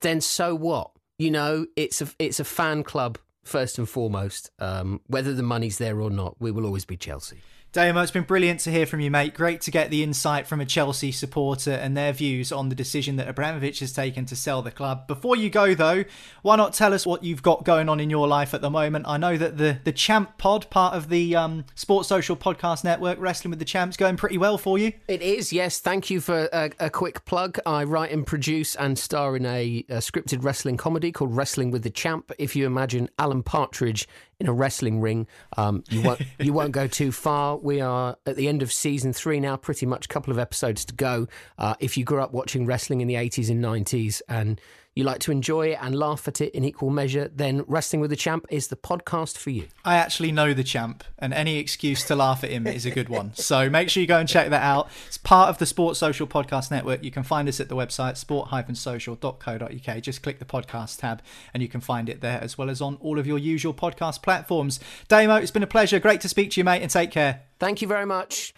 [0.00, 0.90] then so what?
[1.18, 4.50] You know, it's a it's a fan club first and foremost.
[4.58, 7.38] Um, whether the money's there or not, we will always be Chelsea.
[7.76, 9.34] Damo, it's been brilliant to hear from you, mate.
[9.34, 13.16] Great to get the insight from a Chelsea supporter and their views on the decision
[13.16, 15.06] that Abramovich has taken to sell the club.
[15.06, 16.04] Before you go, though,
[16.40, 19.04] why not tell us what you've got going on in your life at the moment?
[19.06, 23.20] I know that the, the Champ Pod, part of the um, Sports Social Podcast Network,
[23.20, 24.94] Wrestling with the Champs, going pretty well for you.
[25.06, 25.78] It is, yes.
[25.78, 27.58] Thank you for a, a quick plug.
[27.66, 31.82] I write and produce and star in a, a scripted wrestling comedy called Wrestling with
[31.82, 32.32] the Champ.
[32.38, 34.08] If you imagine Alan Partridge
[34.38, 35.26] in a wrestling ring.
[35.56, 37.56] Um, you won't you won't go too far.
[37.56, 40.84] We are at the end of season three now, pretty much a couple of episodes
[40.86, 41.26] to go.
[41.58, 44.60] Uh, if you grew up watching wrestling in the eighties and nineties and
[44.96, 48.08] you like to enjoy it and laugh at it in equal measure, then Wrestling with
[48.08, 49.68] the Champ is the podcast for you.
[49.84, 53.10] I actually know the champ, and any excuse to laugh at him is a good
[53.10, 53.34] one.
[53.34, 54.88] So make sure you go and check that out.
[55.06, 57.04] It's part of the Sports Social Podcast Network.
[57.04, 60.02] You can find us at the website sport-social.co.uk.
[60.02, 61.20] Just click the podcast tab,
[61.52, 64.22] and you can find it there, as well as on all of your usual podcast
[64.22, 64.80] platforms.
[65.08, 66.00] Damo, it's been a pleasure.
[66.00, 67.42] Great to speak to you, mate, and take care.
[67.58, 68.54] Thank you very much.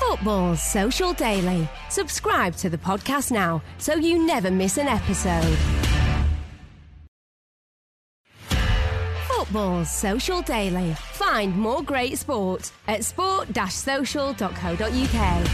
[0.00, 1.68] Football Social Daily.
[1.90, 5.58] Subscribe to the podcast now so you never miss an episode.
[9.28, 10.94] Football Social Daily.
[10.94, 15.48] Find more great sport at sport-social.co.uk.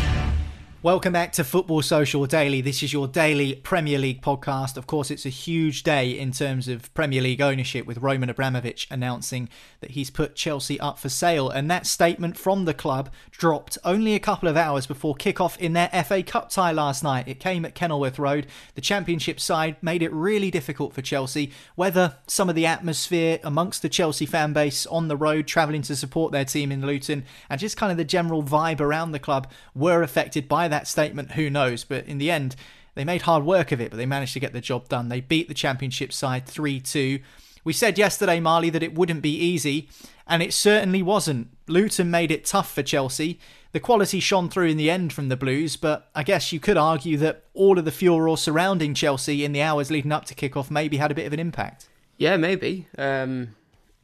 [0.83, 2.61] Welcome back to Football Social Daily.
[2.61, 4.77] This is your daily Premier League podcast.
[4.77, 8.87] Of course, it's a huge day in terms of Premier League ownership with Roman Abramovich
[8.89, 9.49] announcing
[9.87, 11.49] that he's put Chelsea up for sale.
[11.49, 15.75] And that statement from the club dropped only a couple of hours before kick-off in
[15.75, 17.29] their FA Cup tie last night.
[17.29, 18.49] It came at Kenilworth Road.
[18.75, 21.53] The Championship side made it really difficult for Chelsea.
[21.77, 25.95] Whether some of the atmosphere amongst the Chelsea fan base on the road travelling to
[25.95, 29.49] support their team in Luton and just kind of the general vibe around the club
[29.73, 31.85] were affected by that statement, who knows?
[31.85, 32.57] But in the end,
[32.97, 35.11] they made hard work of it, but they managed to get the job done.
[35.11, 37.21] They beat the championship side 3 2.
[37.67, 39.89] We said yesterday, Marley, that it wouldn't be easy,
[40.25, 41.49] and it certainly wasn't.
[41.67, 43.41] Luton made it tough for Chelsea.
[43.73, 46.77] The quality shone through in the end from the Blues, but I guess you could
[46.77, 50.71] argue that all of the furor surrounding Chelsea in the hours leading up to kickoff
[50.71, 51.89] maybe had a bit of an impact.
[52.19, 52.87] Yeah, maybe.
[52.97, 53.57] Um,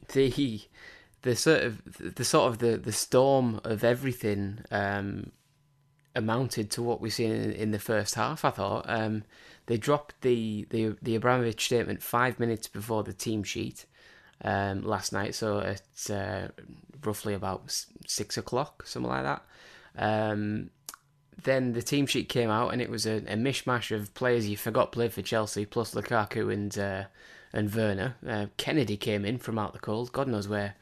[0.09, 0.61] the
[1.21, 5.31] the sort of the sort of the, the storm of everything um,
[6.13, 8.43] amounted to what we've seen in, in the first half.
[8.43, 9.23] I thought um,
[9.65, 13.85] they dropped the, the the Abramovich statement five minutes before the team sheet
[14.43, 16.49] um, last night, so it's uh,
[17.03, 19.43] roughly about six o'clock, something like that.
[19.97, 20.69] Um,
[21.43, 24.57] then the team sheet came out, and it was a, a, mishmash of players you
[24.57, 27.03] forgot played for Chelsea, plus Lukaku and uh,
[27.53, 28.15] and Werner.
[28.25, 30.11] Uh, Kenedy came in from out the cold.
[30.11, 30.75] God knows where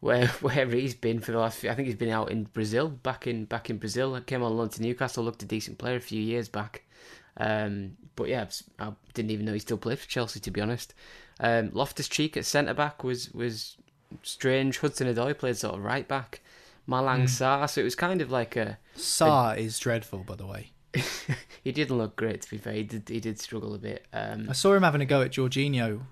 [0.00, 1.58] where wherever he's been for the last.
[1.58, 4.20] Few, I think he's been out in Brazil, back in back in Brazil.
[4.20, 6.84] Came on loan to Newcastle, looked a decent player a few years back.
[7.36, 8.46] Um, but yeah,
[8.78, 10.40] I didn't even know he still played for Chelsea.
[10.40, 10.94] To be honest,
[11.40, 13.76] um, Loftus Cheek at centre back was was
[14.22, 14.78] strange.
[14.78, 16.40] Hudson Odoi played sort of right back.
[16.88, 17.28] Malang mm.
[17.28, 18.78] Sarr, so it was kind of like a.
[18.96, 20.72] Sarr a, is dreadful, by the way.
[21.64, 22.74] he didn't look great, to be fair.
[22.74, 24.06] He did he did struggle a bit.
[24.12, 26.02] Um, I saw him having a go at Jorginho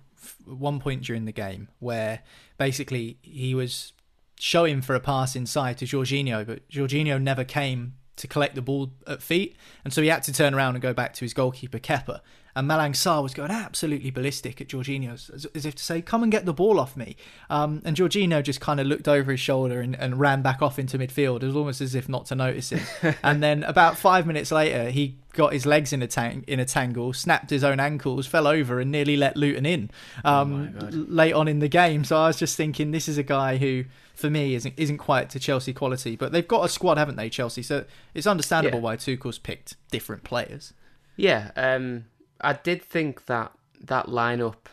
[0.44, 2.20] one point during the game where
[2.59, 3.92] basically he was
[4.38, 8.90] showing for a pass inside to Jorginho, but Jorginho never came to collect the ball
[9.06, 11.78] at feet, and so he had to turn around and go back to his goalkeeper
[11.78, 12.20] Kepa.
[12.61, 16.23] And Malang Sarr was going absolutely ballistic at Jorginho, as, as, if to say, "Come
[16.23, 17.16] and get the ball off me."
[17.49, 20.79] Um, and Jorginho just kind of looked over his shoulder and, and, ran back off
[20.79, 21.42] into midfield.
[21.42, 23.14] It was almost as if not to notice him.
[23.25, 26.66] and then about five minutes later, he got his legs in a tang- in a
[26.66, 29.90] tangle, snapped his own ankles, fell over, and nearly let Luton in
[30.23, 32.05] um, oh late on in the game.
[32.05, 35.31] So I was just thinking, this is a guy who for me isn't isn't quite
[35.31, 37.62] to Chelsea quality, but they've got a squad, haven't they, Chelsea?
[37.62, 38.85] So it's understandable yeah.
[38.85, 40.75] why Tuchel's picked different players.
[41.16, 42.05] Yeah, um,
[42.40, 44.66] I did think that that lineup,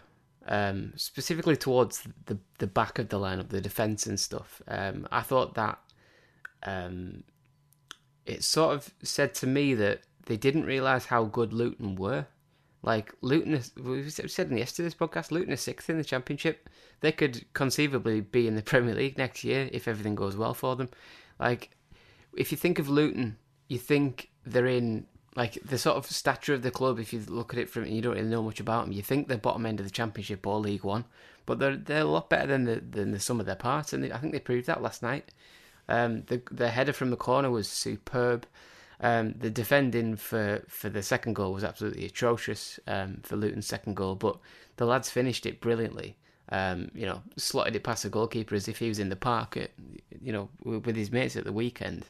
[0.47, 4.61] um, specifically towards the the back of the lineup, the defense and stuff.
[4.67, 5.79] Um, I thought that
[6.63, 7.23] um,
[8.25, 12.27] it sort of said to me that they didn't realize how good Luton were.
[12.83, 16.69] Like Luton, we said in yesterday's podcast, Luton is sixth in the championship.
[17.01, 20.75] They could conceivably be in the Premier League next year if everything goes well for
[20.75, 20.89] them.
[21.39, 21.71] Like,
[22.37, 26.63] if you think of Luton, you think they're in like the sort of stature of
[26.63, 26.99] the club.
[26.99, 28.91] If you look at it from, you don't really know much about them.
[28.91, 31.05] You think they're bottom end of the Championship or League One,
[31.45, 34.03] but they're they're a lot better than the than the sum of their parts, and
[34.03, 35.31] they, I think they proved that last night.
[35.87, 38.47] Um, the the header from the corner was superb.
[38.99, 43.95] Um, the defending for, for the second goal was absolutely atrocious um, for Luton's second
[43.95, 44.39] goal, but
[44.77, 46.17] the lads finished it brilliantly.
[46.49, 49.55] Um, you know, slotted it past the goalkeeper as if he was in the park,
[49.55, 49.69] at,
[50.19, 52.05] you know, with his mates at the weekend.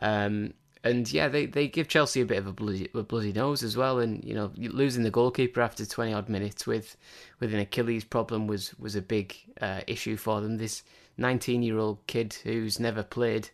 [0.00, 3.62] Um, and yeah, they, they give Chelsea a bit of a bloody, a bloody nose
[3.62, 3.98] as well.
[3.98, 6.96] And you know, losing the goalkeeper after twenty odd minutes with
[7.38, 10.58] with an Achilles problem was was a big uh, issue for them.
[10.58, 10.82] This
[11.16, 13.50] nineteen year old kid who's never played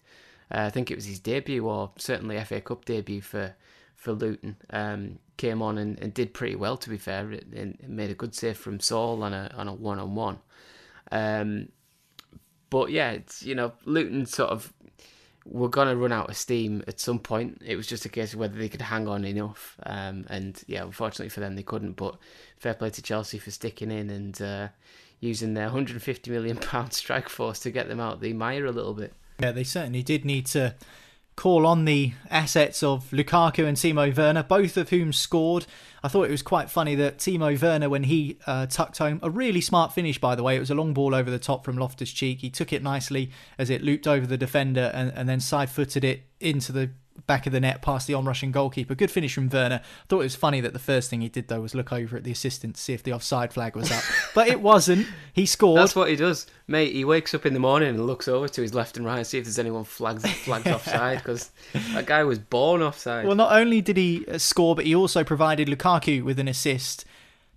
[0.50, 3.54] uh, I think it was his debut, or certainly FA Cup debut for
[3.94, 4.56] for Luton.
[4.70, 8.34] Um, came on and, and, did pretty well, to be fair, and made a good
[8.34, 10.38] save from Saul on a on a one on one.
[12.70, 14.72] But yeah, it's you know Luton sort of
[15.48, 17.62] were gonna run out of steam at some point.
[17.64, 19.76] It was just a case of whether they could hang on enough.
[19.84, 21.92] Um, and yeah, unfortunately for them, they couldn't.
[21.92, 22.16] But
[22.58, 24.68] fair play to Chelsea for sticking in and uh,
[25.20, 28.94] using their 150 million pound strike force to get them out the mire a little
[28.94, 29.12] bit.
[29.40, 30.74] Yeah, they certainly did need to
[31.36, 35.66] call on the assets of Lukaku and Timo Werner, both of whom scored.
[36.02, 39.28] I thought it was quite funny that Timo Werner, when he uh, tucked home a
[39.28, 41.76] really smart finish, by the way, it was a long ball over the top from
[41.76, 42.40] Loftus Cheek.
[42.40, 46.04] He took it nicely as it looped over the defender and, and then side footed
[46.04, 46.90] it into the
[47.26, 48.94] back of the net past the on-rushing goalkeeper.
[48.94, 49.80] Good finish from Werner.
[50.08, 52.24] Thought it was funny that the first thing he did though was look over at
[52.24, 54.02] the assistant to see if the offside flag was up,
[54.34, 55.06] but it wasn't.
[55.32, 55.78] He scored.
[55.78, 56.92] That's what he does, mate.
[56.92, 59.26] He wakes up in the morning and looks over to his left and right and
[59.26, 61.50] see if there's anyone flags flags offside because
[61.94, 63.26] that guy was born offside.
[63.26, 67.05] Well, not only did he uh, score, but he also provided Lukaku with an assist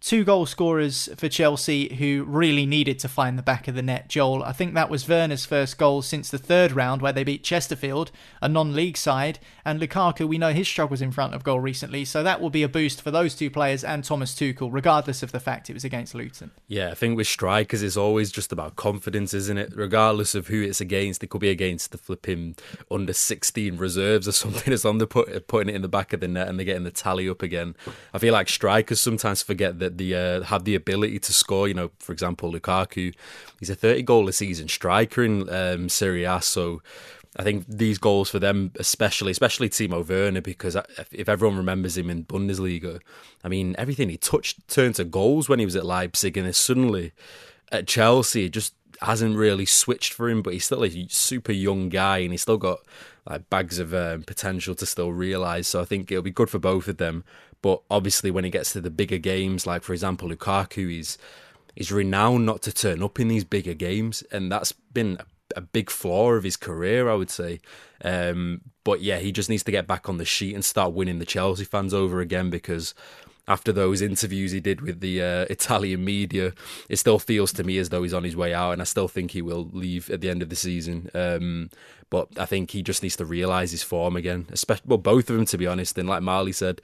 [0.02, 4.08] two goal scorers for Chelsea who really needed to find the back of the net.
[4.08, 7.44] Joel, I think that was Werner's first goal since the third round where they beat
[7.44, 12.06] Chesterfield, a non-league side, and Lukaku, we know his struggles in front of goal recently,
[12.06, 15.32] so that will be a boost for those two players and Thomas Tuchel, regardless of
[15.32, 16.52] the fact it was against Luton.
[16.68, 19.74] Yeah, I think with strikers, it's always just about confidence, isn't it?
[19.76, 22.56] Regardless of who it's against, it could be against the flipping
[22.90, 24.72] under 16 reserves or something.
[24.72, 26.84] It's on the put, putting it in the back of the net and they're getting
[26.84, 27.76] the tally up again.
[28.14, 31.68] I feel like strikers sometimes forget that that the uh, have the ability to score.
[31.68, 33.14] You know, for example, Lukaku,
[33.60, 36.82] he's a 30 goal a season striker in um, Serie A, so.
[37.38, 40.76] I think these goals for them, especially, especially Timo Werner, because
[41.12, 43.00] if everyone remembers him in Bundesliga,
[43.44, 47.12] I mean, everything he touched turned to goals when he was at Leipzig, and suddenly
[47.72, 48.74] at Chelsea, it just
[49.04, 50.42] hasn't really switched for him.
[50.42, 52.80] But he's still a super young guy, and he's still got
[53.30, 55.68] like bags of um, potential to still realise.
[55.68, 57.24] So I think it'll be good for both of them.
[57.62, 61.18] But obviously, when he gets to the bigger games, like for example, Lukaku, he's
[61.76, 65.26] he's renowned not to turn up in these bigger games, and that's been a,
[65.58, 67.60] a big flaw of his career, I would say.
[68.04, 71.20] Um, but yeah, he just needs to get back on the sheet and start winning
[71.20, 72.96] the Chelsea fans over again because
[73.50, 76.54] after those interviews he did with the uh, Italian media,
[76.88, 79.08] it still feels to me as though he's on his way out, and I still
[79.08, 81.10] think he will leave at the end of the season.
[81.16, 81.72] Um,
[82.12, 85.36] but I think he just needs to realise his form again, especially well, both of
[85.36, 85.98] them to be honest.
[85.98, 86.82] And like Marley said,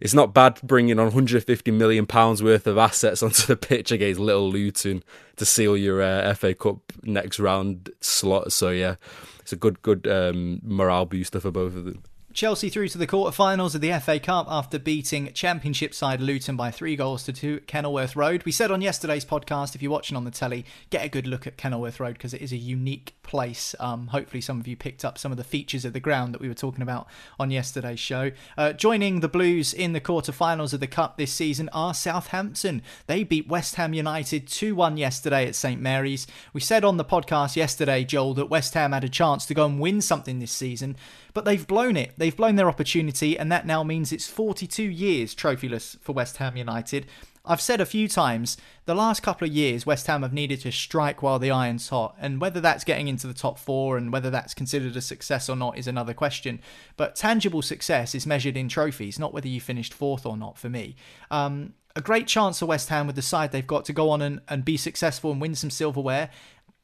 [0.00, 4.20] it's not bad bringing on 150 million pounds worth of assets onto the pitch against
[4.20, 5.02] Little Luton
[5.36, 8.52] to seal your uh, FA Cup next round slot.
[8.52, 8.96] So yeah,
[9.40, 12.02] it's a good good um, morale booster for both of them.
[12.34, 16.72] Chelsea through to the quarter-finals of the FA Cup after beating Championship side Luton by
[16.72, 18.42] three goals to two at Kenilworth Road.
[18.44, 21.46] We said on yesterday's podcast, if you're watching on the telly, get a good look
[21.46, 23.76] at Kenilworth Road because it is a unique place.
[23.78, 26.40] Um, hopefully, some of you picked up some of the features of the ground that
[26.40, 27.06] we were talking about
[27.38, 28.32] on yesterday's show.
[28.58, 32.82] Uh, joining the Blues in the quarter-finals of the Cup this season are Southampton.
[33.06, 36.26] They beat West Ham United 2-1 yesterday at St Mary's.
[36.52, 39.66] We said on the podcast yesterday, Joel, that West Ham had a chance to go
[39.66, 40.96] and win something this season
[41.34, 42.12] but they've blown it.
[42.16, 46.56] They've blown their opportunity, and that now means it's 42 years trophyless for West Ham
[46.56, 47.06] United.
[47.44, 48.56] I've said a few times
[48.86, 52.14] the last couple of years, West Ham have needed to strike while the iron's hot,
[52.18, 55.56] and whether that's getting into the top four and whether that's considered a success or
[55.56, 56.60] not is another question.
[56.96, 60.56] But tangible success is measured in trophies, not whether you finished fourth or not.
[60.56, 60.96] For me,
[61.30, 64.22] um, a great chance for West Ham with the side they've got to go on
[64.22, 66.30] and, and be successful and win some silverware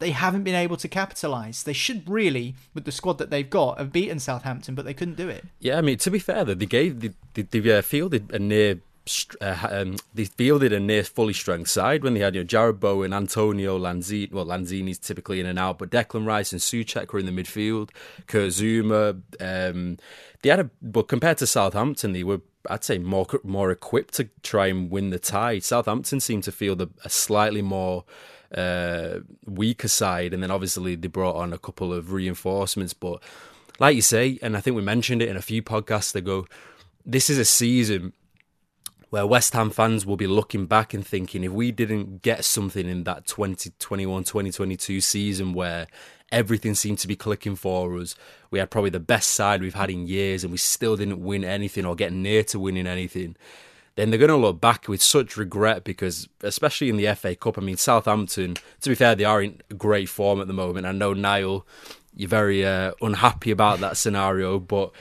[0.01, 1.63] they haven't been able to capitalise.
[1.63, 5.17] They should really, with the squad that they've got, have beaten Southampton, but they couldn't
[5.17, 5.45] do it.
[5.61, 8.39] Yeah, I mean, to be fair, though, they gave they, they, they uh, fielded a
[8.39, 8.81] near.
[9.41, 12.81] Uh, um, they fielded a near fully strength side when they had you know Jarrod
[12.81, 14.31] Bowen, Antonio Lanzini.
[14.31, 17.91] Well, Lanzini's typically in and out, but Declan Rice and Soucek were in the midfield.
[18.27, 19.21] Kurt Zouma.
[19.41, 19.99] Um,
[20.43, 24.29] they had a but compared to Southampton, they were I'd say more more equipped to
[24.43, 25.59] try and win the tie.
[25.59, 28.05] Southampton seemed to field a, a slightly more
[28.55, 32.95] uh, weaker side, and then obviously they brought on a couple of reinforcements.
[32.95, 33.23] But
[33.79, 36.47] like you say, and I think we mentioned it in a few podcasts ago,
[37.05, 38.13] this is a season
[39.11, 42.89] where West Ham fans will be looking back and thinking if we didn't get something
[42.89, 45.89] in that 2021 2022 season where
[46.31, 48.15] everything seemed to be clicking for us,
[48.53, 51.45] we had probably the best side we've had in years and we still didn't win
[51.45, 53.37] anything or get near to winning anything
[54.01, 57.59] then they're going to look back with such regret because, especially in the FA Cup,
[57.59, 60.87] I mean, Southampton, to be fair, they are in great form at the moment.
[60.87, 61.67] I know, Niall,
[62.17, 64.93] you're very uh, unhappy about that scenario, but.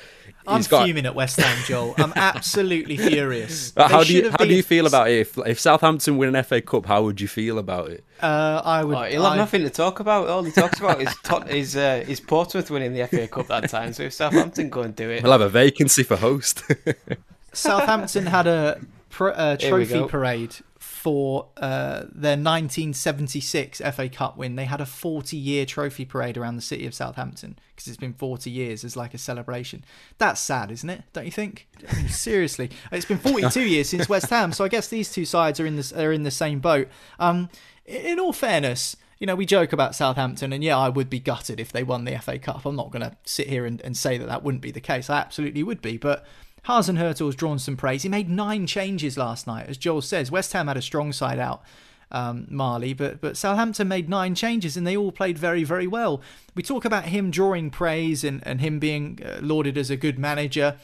[0.46, 0.86] I'm got...
[0.86, 1.94] fuming at West Ham, Joel.
[1.98, 3.72] I'm absolutely furious.
[3.78, 4.50] how do you how been...
[4.50, 5.20] do you feel about it?
[5.20, 8.04] If, if Southampton win an FA Cup, how would you feel about it?
[8.20, 8.98] Uh, I would.
[8.98, 9.38] Oh, he'll have I...
[9.38, 10.28] nothing to talk about.
[10.28, 13.70] All he talks about is tot- is, uh, is Portsmouth winning the FA Cup that
[13.70, 13.94] time.
[13.94, 16.64] So if Southampton go and do it, we'll have a vacancy for host.
[17.54, 18.82] Southampton had a
[19.20, 24.56] uh, trophy parade for uh, their 1976 FA Cup win.
[24.56, 28.14] They had a 40 year trophy parade around the city of Southampton because it's been
[28.14, 29.84] 40 years as like a celebration.
[30.18, 31.04] That's sad, isn't it?
[31.14, 31.68] Don't you think?
[32.10, 35.66] Seriously, it's been 42 years since West Ham, so I guess these two sides are
[35.66, 36.88] in the are in the same boat.
[37.18, 37.50] Um,
[37.86, 41.60] in all fairness, you know, we joke about Southampton, and yeah, I would be gutted
[41.60, 42.66] if they won the FA Cup.
[42.66, 45.10] I'm not going to sit here and, and say that that wouldn't be the case.
[45.10, 46.26] I absolutely would be, but
[46.66, 48.04] Hasenhüttl's drawn some praise.
[48.04, 49.68] He made nine changes last night.
[49.68, 51.64] As Joel says, West Ham had a strong side out,
[52.12, 56.22] um, Marley, but, but Southampton made nine changes and they all played very, very well.
[56.56, 60.18] We talk about him drawing praise and, and him being uh, lauded as a good
[60.18, 60.78] manager.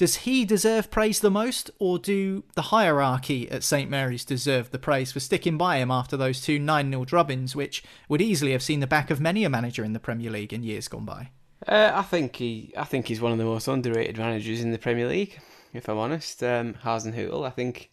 [0.00, 4.78] Does he deserve praise the most, or do the hierarchy at St Mary's deserve the
[4.78, 8.62] praise for sticking by him after those two 9 0 drubbins, which would easily have
[8.62, 11.32] seen the back of many a manager in the Premier League in years gone by?
[11.66, 14.78] Uh, I think he, I think he's one of the most underrated managers in the
[14.78, 15.38] Premier League.
[15.72, 17.46] If I'm honest, um, Hasenhüttl.
[17.46, 17.90] I think,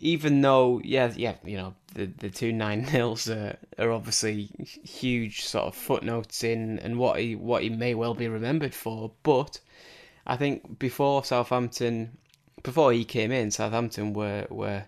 [0.00, 4.50] even though, yeah, yeah, you know, the the two nine nils are, are obviously
[4.84, 9.12] huge sort of footnotes in and what he what he may well be remembered for.
[9.22, 9.60] But
[10.26, 12.16] I think before Southampton,
[12.62, 14.84] before he came in, Southampton were were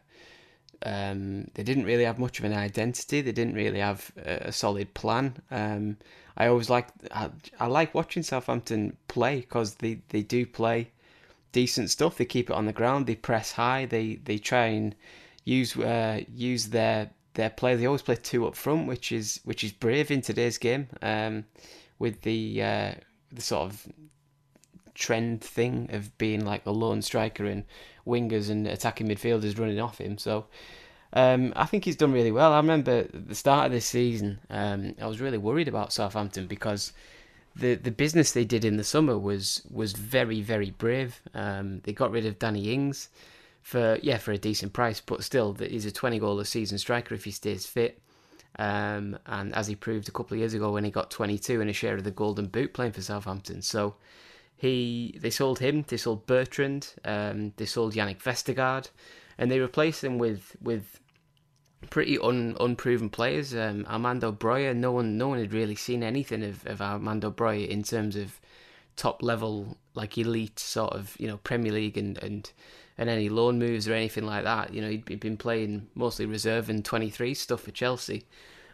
[0.83, 3.21] um, they didn't really have much of an identity.
[3.21, 5.35] They didn't really have a, a solid plan.
[5.51, 5.99] Um,
[6.37, 10.91] I always like I, I like watching Southampton play because they, they do play
[11.53, 12.17] decent stuff.
[12.17, 13.07] They keep it on the ground.
[13.07, 13.87] They press high.
[13.87, 14.95] They they try and
[15.45, 17.77] use uh, use their their play.
[17.77, 20.89] They always play two up front, which is which is brave in today's game.
[21.03, 21.45] Um,
[21.99, 22.93] with the uh,
[23.33, 23.87] the sort of
[24.95, 27.65] trend thing of being like a lone striker and
[28.07, 30.19] wingers and attacking midfielders running off him.
[30.19, 30.47] So
[31.13, 32.53] um, I think he's done really well.
[32.53, 36.47] I remember at the start of this season, um, I was really worried about Southampton
[36.47, 36.93] because
[37.57, 41.21] the the business they did in the summer was was very very brave.
[41.35, 43.09] Um, they got rid of Danny Ings
[43.63, 47.15] for yeah for a decent price, but still he's a twenty goal a season striker
[47.15, 48.01] if he stays fit.
[48.59, 51.71] Um, and as he proved a couple of years ago when he got 22 and
[51.71, 53.95] a share of the Golden Boot playing for Southampton, so
[54.57, 58.91] he they sold him, they sold Bertrand, um, they sold Jannik Vestergaard,
[59.41, 61.01] and they replaced him with with
[61.89, 63.55] pretty un, unproven players.
[63.55, 67.67] Um, Armando Broja, no one no one had really seen anything of, of Armando Broja
[67.67, 68.39] in terms of
[68.97, 72.53] top level, like elite sort of you know Premier League and and
[72.99, 74.75] and any loan moves or anything like that.
[74.75, 78.27] You know he'd been playing mostly reserve and 23 stuff for Chelsea.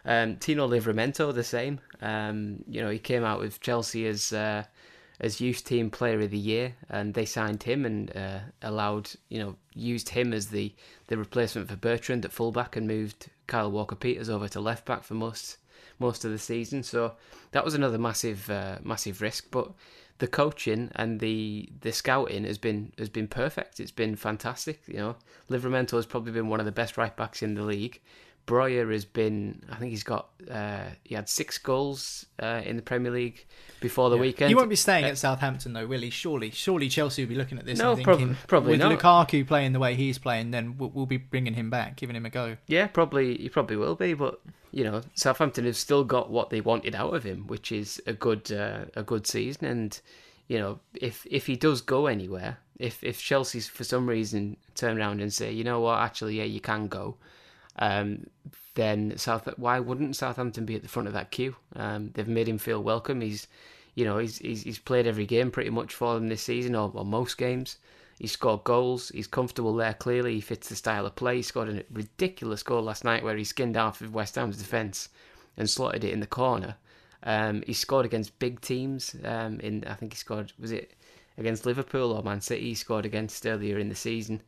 [0.03, 1.79] Um, Tino Livramento the same.
[2.01, 4.65] Um, you know he came out with Chelsea as uh,
[5.19, 9.39] as youth team player of the year, and they signed him and uh, allowed you
[9.39, 10.73] know used him as the
[11.07, 15.03] the replacement for Bertrand at fullback and moved Kyle Walker Peters over to left back
[15.03, 15.57] for most
[15.99, 16.83] most of the season.
[16.83, 17.13] So
[17.51, 19.71] that was another massive uh, massive risk, but
[20.19, 23.79] the coaching and the the scouting has been has been perfect.
[23.79, 24.81] It's been fantastic.
[24.87, 25.15] You know,
[25.49, 28.01] Livramento has probably been one of the best right backs in the league.
[28.47, 32.81] Broja has been, I think he's got, uh, he had six goals uh, in the
[32.81, 33.45] Premier League
[33.81, 34.21] before the Yeah.
[34.21, 34.49] weekend.
[34.49, 36.09] He won't be staying Uh, at Southampton though, will he?
[36.09, 38.97] Surely, surely Chelsea will be looking at this No, and prob- thinking, probably with not.
[38.97, 42.25] Lukaku playing the way he's playing, then we'll, we'll be bringing him back, giving him
[42.25, 42.55] a go.
[42.67, 44.39] Yeah, probably he probably will be, but
[44.71, 48.13] you know, Southampton have still got what they wanted out of him, which is a
[48.13, 49.65] good uh, a good season.
[49.65, 49.99] And
[50.47, 54.97] you know, if if he does go anywhere, if if Chelsea's for some reason turn
[54.97, 57.17] around and say, you know what, actually, yeah, you can go,
[57.77, 58.27] um,
[58.75, 61.55] then South why wouldn't Southampton be at the front of that queue?
[61.75, 63.21] Um, they've made him feel welcome.
[63.21, 63.47] He's
[63.95, 66.91] you know he's he's, he's played every game pretty much for them this season, or,
[66.93, 67.77] or most games.
[68.19, 69.09] He's scored goals.
[69.09, 69.93] He's comfortable there.
[69.93, 71.37] Clearly, he fits the style of play.
[71.37, 75.09] He scored a ridiculous goal last night where he skinned off of West Ham's defence
[75.55, 76.77] and slotted it in the corner.
[77.23, 79.15] Um, he scored against big teams.
[79.23, 80.93] Um, in I think he scored was it
[81.37, 82.69] against Liverpool or Man City?
[82.69, 84.41] He scored against earlier in the season.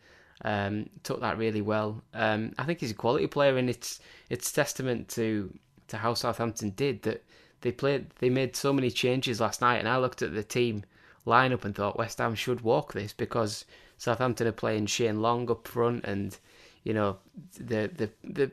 [0.45, 2.01] Um, took that really well.
[2.13, 5.53] Um, I think he's a quality player, and it's it's testament to
[5.89, 7.23] to how Southampton did that.
[7.61, 8.11] They played.
[8.19, 10.83] They made so many changes last night, and I looked at the team
[11.27, 13.65] lineup and thought West Ham should walk this because
[13.97, 16.37] Southampton are playing Shane Long up front, and
[16.83, 17.17] you know
[17.57, 18.51] the the the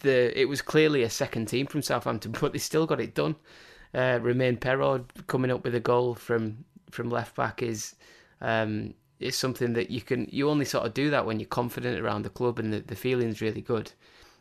[0.00, 3.36] the it was clearly a second team from Southampton, but they still got it done.
[3.94, 7.94] Uh, Romain Perraud coming up with a goal from from left back is
[8.40, 11.98] um, is something that you can you only sort of do that when you're confident
[12.00, 13.92] around the club and the, the feeling's really good.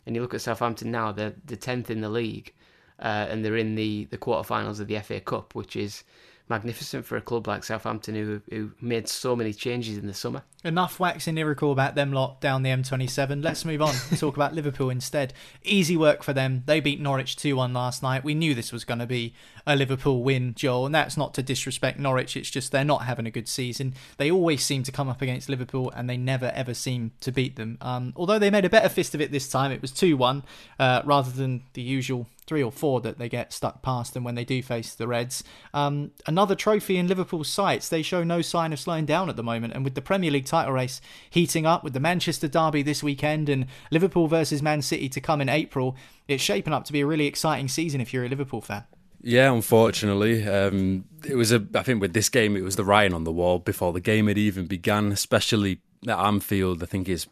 [0.05, 2.53] And you look at Southampton now; they're the tenth in the league,
[2.99, 6.03] uh, and they're in the the quarterfinals of the FA Cup, which is
[6.51, 10.43] magnificent for a club like Southampton who who made so many changes in the summer.
[10.63, 13.43] Enough waxing lyrical about them lot down the M27.
[13.43, 15.33] Let's move on and talk about Liverpool instead.
[15.63, 16.61] Easy work for them.
[16.67, 18.23] They beat Norwich 2 1 last night.
[18.23, 19.33] We knew this was going to be
[19.65, 22.37] a Liverpool win, Joel, and that's not to disrespect Norwich.
[22.37, 23.95] It's just they're not having a good season.
[24.17, 27.55] They always seem to come up against Liverpool and they never ever seem to beat
[27.55, 27.77] them.
[27.81, 30.43] Um, although they made a better fist of it this time, it was 2 1
[30.79, 34.35] uh, rather than the usual three or four that they get stuck past them when
[34.35, 35.41] they do face the Reds.
[35.73, 37.87] Um, another trophy in Liverpool's sights.
[37.87, 40.47] They show no sign of slowing down at the moment, and with the Premier League
[40.47, 40.99] title race
[41.29, 45.39] heating up, with the Manchester derby this weekend and Liverpool versus Man City to come
[45.39, 45.95] in April,
[46.27, 48.83] it's shaping up to be a really exciting season if you're a Liverpool fan.
[49.21, 51.65] Yeah, unfortunately, um, it was a.
[51.73, 54.27] I think with this game, it was the writing on the wall before the game
[54.27, 55.13] had even began.
[55.13, 57.27] Especially at Anfield, I think is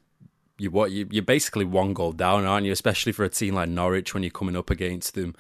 [0.60, 2.72] you what you, you're basically one goal down, aren't you?
[2.72, 5.36] Especially for a team like Norwich when you're coming up against them.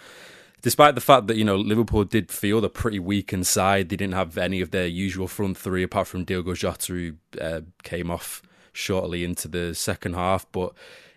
[0.62, 4.16] Despite the fact that you know Liverpool did feel a pretty weak inside, they didn't
[4.16, 8.42] have any of their usual front three apart from Diogo Jota, who uh, came off
[8.74, 10.46] shortly into the second half.
[10.52, 10.74] But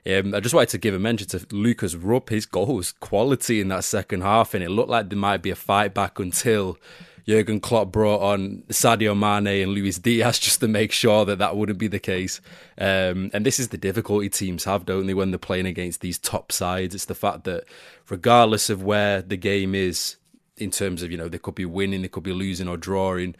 [0.07, 2.29] um, I just wanted to give a mention to Lukas Rupp.
[2.31, 5.51] His goal was quality in that second half, and it looked like there might be
[5.51, 6.79] a fight back until
[7.27, 11.57] Jurgen Klopp brought on Sadio Mane and Luis Diaz just to make sure that that
[11.57, 12.41] wouldn't be the case.
[12.79, 16.19] Um, and this is the difficulty teams have, don't they, when they're playing against these
[16.19, 16.95] top sides?
[16.95, 17.65] It's the fact that
[18.09, 20.17] regardless of where the game is,
[20.59, 23.35] in terms of, you know, they could be winning, they could be losing or drawing,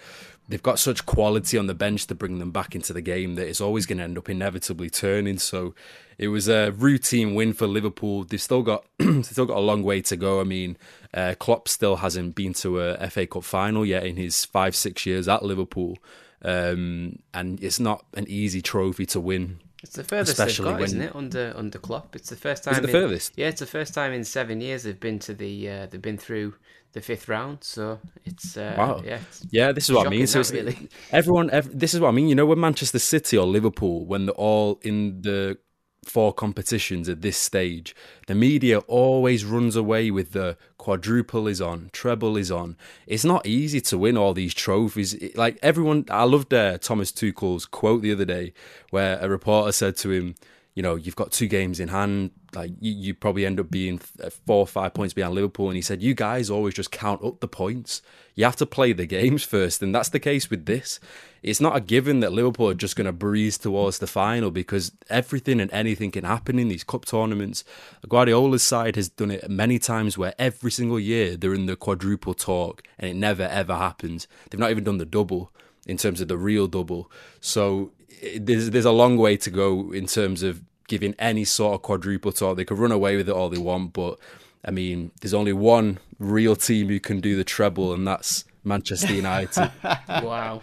[0.53, 3.49] they've got such quality on the bench to bring them back into the game that
[3.49, 5.39] it's always going to end up inevitably turning.
[5.39, 5.75] So
[6.19, 8.25] it was a routine win for Liverpool.
[8.25, 10.41] They've still got they've still got a long way to go.
[10.41, 10.77] I mean,
[11.15, 15.07] uh, Klopp still hasn't been to a FA Cup final yet in his five six
[15.07, 15.97] years at Liverpool,
[16.43, 19.59] um, and it's not an easy trophy to win.
[19.83, 21.17] It's the furthest Especially they've got, when- isn't it?
[21.17, 22.75] Under under Klopp, it's the first time.
[22.75, 23.33] it the in- furthest?
[23.37, 25.69] Yeah, it's the first time in seven years they've been to the.
[25.69, 26.55] Uh, they've been through
[26.93, 28.57] the fifth round, so it's.
[28.57, 29.01] Uh, Wow.
[29.05, 29.15] Yeah.
[29.17, 30.27] it's- Yeah, this is what I mean.
[30.27, 30.89] So it's, really.
[31.11, 32.29] everyone, ev this is what I mean.
[32.29, 35.59] You know, when Manchester City or Liverpool, when they're all in the
[36.05, 37.95] four competitions at this stage,
[38.27, 42.77] the media always runs away with the quadruple is on, treble is on.
[43.07, 45.15] It's not easy to win all these trophies.
[45.15, 48.53] It- like everyone, I loved uh, Thomas Tuchel's quote the other day,
[48.91, 50.35] where a reporter said to him,
[50.75, 52.31] "You know, you've got two games in hand.
[52.55, 55.77] Like you, you probably end up being uh, four or five points behind Liverpool." And
[55.77, 58.03] he said, "You guys always just count up the points.
[58.35, 61.01] You have to play the games first, and that's the case with this."
[61.43, 64.93] It's not a given that Liverpool are just going to breeze towards the final because
[65.11, 67.65] everything and anything can happen in these cup tournaments.
[68.09, 72.35] Guardiola's side has done it many times where every single year they're in the quadruple
[72.35, 74.29] talk and it never ever happens.
[74.51, 75.53] They've not even done the double
[75.85, 77.11] in terms of the real double.
[77.41, 77.91] So
[78.23, 81.83] it- there's there's a long way to go in terms of giving any sort of
[81.83, 82.57] quadruple talk.
[82.57, 84.19] They could run away with it all they want, but
[84.65, 89.13] I mean, there's only one real team who can do the treble, and that's Manchester
[89.13, 89.73] United.
[90.09, 90.61] wow.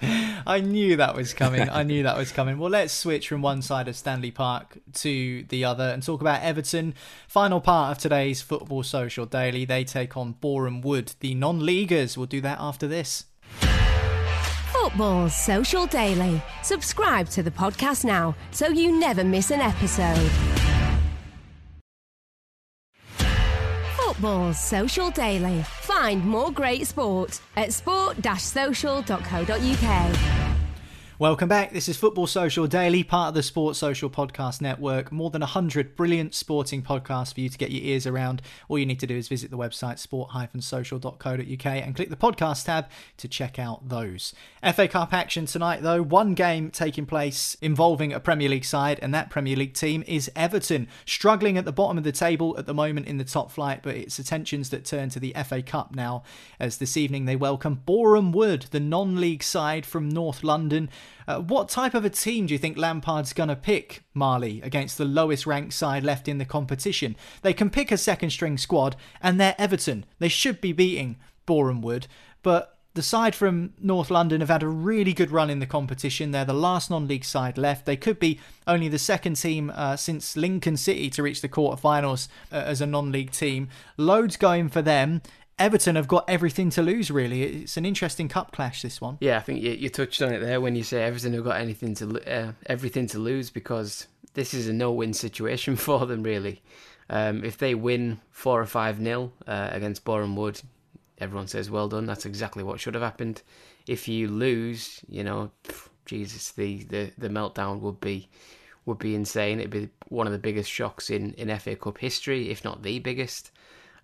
[0.47, 1.67] I knew that was coming.
[1.69, 2.57] I knew that was coming.
[2.57, 6.41] Well, let's switch from one side of Stanley Park to the other and talk about
[6.41, 6.93] Everton.
[7.27, 9.65] Final part of today's Football Social Daily.
[9.65, 12.17] They take on Boreham Wood, the non leaguers.
[12.17, 13.25] We'll do that after this.
[14.71, 16.41] Football Social Daily.
[16.63, 20.29] Subscribe to the podcast now so you never miss an episode.
[23.97, 25.63] Football Social Daily.
[25.63, 30.38] Find more great sport at sport-social.co.uk.
[31.19, 31.73] Welcome back.
[31.73, 35.11] This is Football Social Daily, part of the Sports Social Podcast Network.
[35.11, 38.41] More than 100 brilliant sporting podcasts for you to get your ears around.
[38.69, 42.87] All you need to do is visit the website sport-social.co.uk and click the podcast tab
[43.17, 44.33] to check out those.
[44.73, 46.01] FA Cup action tonight, though.
[46.01, 50.31] One game taking place involving a Premier League side, and that Premier League team is
[50.37, 50.87] Everton.
[51.05, 53.97] Struggling at the bottom of the table at the moment in the top flight, but
[53.97, 56.23] it's attentions that turn to the FA Cup now,
[56.61, 60.89] as this evening they welcome Boreham Wood, the non league side from North London.
[61.27, 64.97] Uh, what type of a team do you think Lampard's going to pick, Marley, against
[64.97, 67.15] the lowest ranked side left in the competition?
[67.41, 70.05] They can pick a second string squad, and they're Everton.
[70.19, 72.07] They should be beating Boreham Wood,
[72.41, 76.31] but the side from North London have had a really good run in the competition.
[76.31, 77.85] They're the last non league side left.
[77.85, 82.27] They could be only the second team uh, since Lincoln City to reach the quarterfinals
[82.51, 83.69] uh, as a non league team.
[83.95, 85.21] Loads going for them.
[85.59, 87.11] Everton have got everything to lose.
[87.11, 88.81] Really, it's an interesting cup clash.
[88.81, 89.17] This one.
[89.19, 91.59] Yeah, I think you, you touched on it there when you say Everton have got
[91.59, 96.23] anything to uh, everything to lose because this is a no-win situation for them.
[96.23, 96.61] Really,
[97.09, 100.61] um, if they win four or five nil uh, against Boreham Wood,
[101.19, 102.05] everyone says well done.
[102.05, 103.41] That's exactly what should have happened.
[103.87, 105.51] If you lose, you know,
[106.05, 108.29] Jesus, the, the, the meltdown would be
[108.85, 109.59] would be insane.
[109.59, 112.99] It'd be one of the biggest shocks in, in FA Cup history, if not the
[112.99, 113.51] biggest.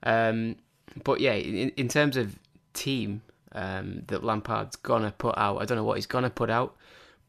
[0.03, 0.57] Um,
[1.03, 2.37] but yeah, in, in terms of
[2.73, 3.21] team
[3.51, 6.75] um, that Lampard's gonna put out, I don't know what he's gonna put out,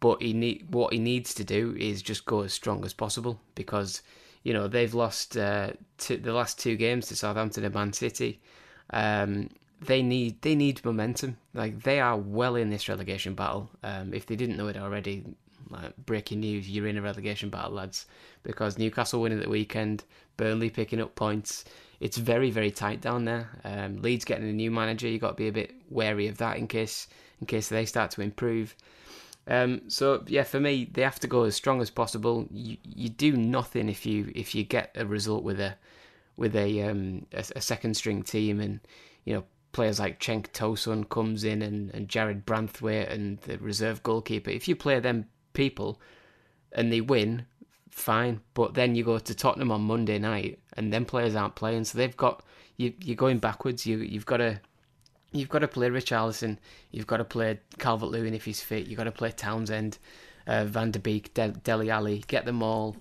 [0.00, 3.40] but he need what he needs to do is just go as strong as possible
[3.54, 4.02] because
[4.42, 8.40] you know they've lost uh, to the last two games to Southampton and Man City.
[8.90, 9.50] Um,
[9.80, 11.36] they need they need momentum.
[11.54, 13.70] Like they are well in this relegation battle.
[13.82, 15.24] Um, if they didn't know it already,
[15.70, 18.06] like breaking news: you're in a relegation battle, lads.
[18.42, 20.04] Because Newcastle winning the weekend,
[20.36, 21.64] Burnley picking up points
[22.00, 23.48] it's very very tight down there.
[23.64, 26.56] Um, Leeds getting a new manager, you got to be a bit wary of that
[26.56, 27.08] in case
[27.40, 28.74] in case they start to improve.
[29.48, 32.46] Um, so yeah, for me, they have to go as strong as possible.
[32.50, 35.76] You you do nothing if you if you get a result with a
[36.36, 38.80] with a um, a, a second string team and
[39.24, 44.02] you know players like Cenk Tosun comes in and, and Jarrad Branthwaite and the reserve
[44.02, 44.50] goalkeeper.
[44.50, 46.00] If you play them people
[46.72, 47.44] and they win,
[47.96, 48.40] fine.
[48.54, 51.98] But then you go to Tottenham on Monday night, and then players aren't playing, so
[51.98, 52.44] they've got
[52.76, 52.92] you.
[53.00, 53.86] You're going backwards.
[53.86, 54.60] You you've got to.
[55.32, 56.56] You've got to play Richarlison.
[56.92, 58.86] You've got to play Calvert Lewin if he's fit.
[58.86, 59.98] You've got to play Townsend,
[60.46, 62.24] uh, Van der Beek, De- Dele Alli.
[62.26, 62.96] Get them all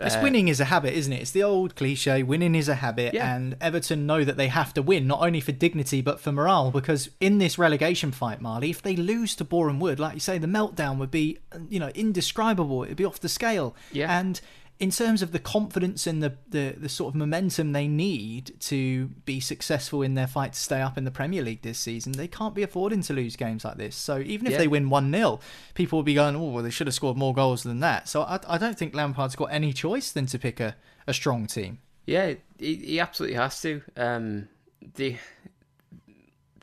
[0.00, 1.22] it's uh, winning is a habit, isn't it?
[1.22, 3.34] It's the old cliche winning is a habit, yeah.
[3.34, 6.70] and Everton know that they have to win, not only for dignity but for morale.
[6.70, 10.38] Because in this relegation fight, Marley, if they lose to Boreham Wood, like you say,
[10.38, 11.38] the meltdown would be,
[11.68, 12.84] you know, indescribable.
[12.84, 13.74] It'd be off the scale.
[13.92, 14.18] Yeah.
[14.18, 14.40] And
[14.78, 19.08] in terms of the confidence and the, the, the sort of momentum they need to
[19.24, 22.28] be successful in their fight to stay up in the Premier League this season, they
[22.28, 23.96] can't be affording to lose games like this.
[23.96, 24.58] So even if yeah.
[24.58, 25.40] they win 1 0,
[25.74, 28.06] people will be going, oh, well, they should have scored more goals than that.
[28.08, 31.46] So I, I don't think Lampard's got any choice than to pick a, a strong
[31.46, 31.78] team.
[32.06, 33.82] Yeah, he, he absolutely has to.
[33.96, 34.48] Um,
[34.94, 35.16] the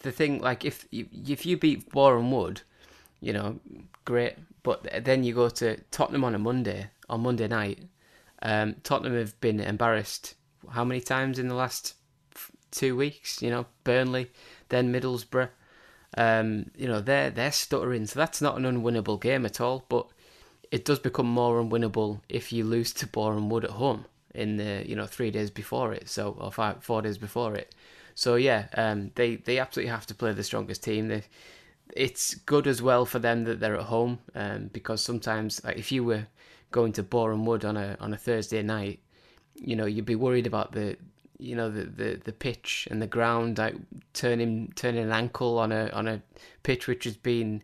[0.04, 2.62] the thing, like, if if you beat Boreham Wood,
[3.22, 3.60] you know,
[4.06, 4.36] great.
[4.62, 7.80] But then you go to Tottenham on a Monday, on Monday night,
[8.44, 10.36] um, Tottenham have been embarrassed
[10.72, 11.96] how many times in the last
[12.72, 13.42] two weeks?
[13.42, 14.32] You know, Burnley,
[14.70, 15.50] then Middlesbrough.
[16.16, 19.86] Um, you know, they're they're stuttering, so that's not an unwinnable game at all.
[19.90, 20.08] But
[20.72, 24.84] it does become more unwinnable if you lose to Boreham Wood at home in the
[24.88, 27.74] you know three days before it, so or five four days before it.
[28.16, 31.08] So yeah, um, they they absolutely have to play the strongest team.
[31.08, 31.24] They,
[31.96, 35.92] it's good as well for them that they're at home, um, because sometimes like if
[35.92, 36.28] you were
[36.74, 39.00] going to Boreham Wood on a on a Thursday night,
[39.56, 40.98] you know, you'd be worried about the
[41.40, 43.76] you know the, the, the pitch and the ground like
[44.14, 46.22] turning turning an ankle on a on a
[46.64, 47.62] pitch which has been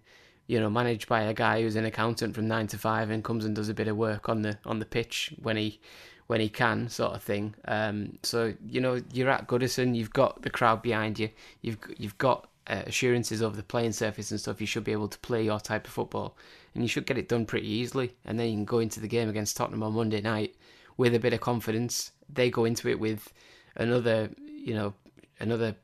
[0.47, 3.45] you know managed by a guy who's an accountant from nine to five and comes
[3.45, 5.80] and does a bit of work on the on the pitch when he
[6.28, 7.55] when he can sort of thing.
[7.66, 11.30] Um, so you know you're at Goodison, you've got the crowd behind you,
[11.62, 14.62] you've you've got uh, assurances of the playing surface and stuff.
[14.62, 16.38] You should be able to play your type of football
[16.74, 18.16] and you should get it done pretty easily.
[18.26, 20.56] And then you can go into the game against Tottenham on Monday night
[20.98, 22.12] with a bit of confidence.
[22.28, 23.32] They go into it with
[23.76, 24.94] another, you know,
[25.40, 25.76] another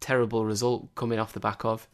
[0.00, 1.88] terrible result coming off the back of.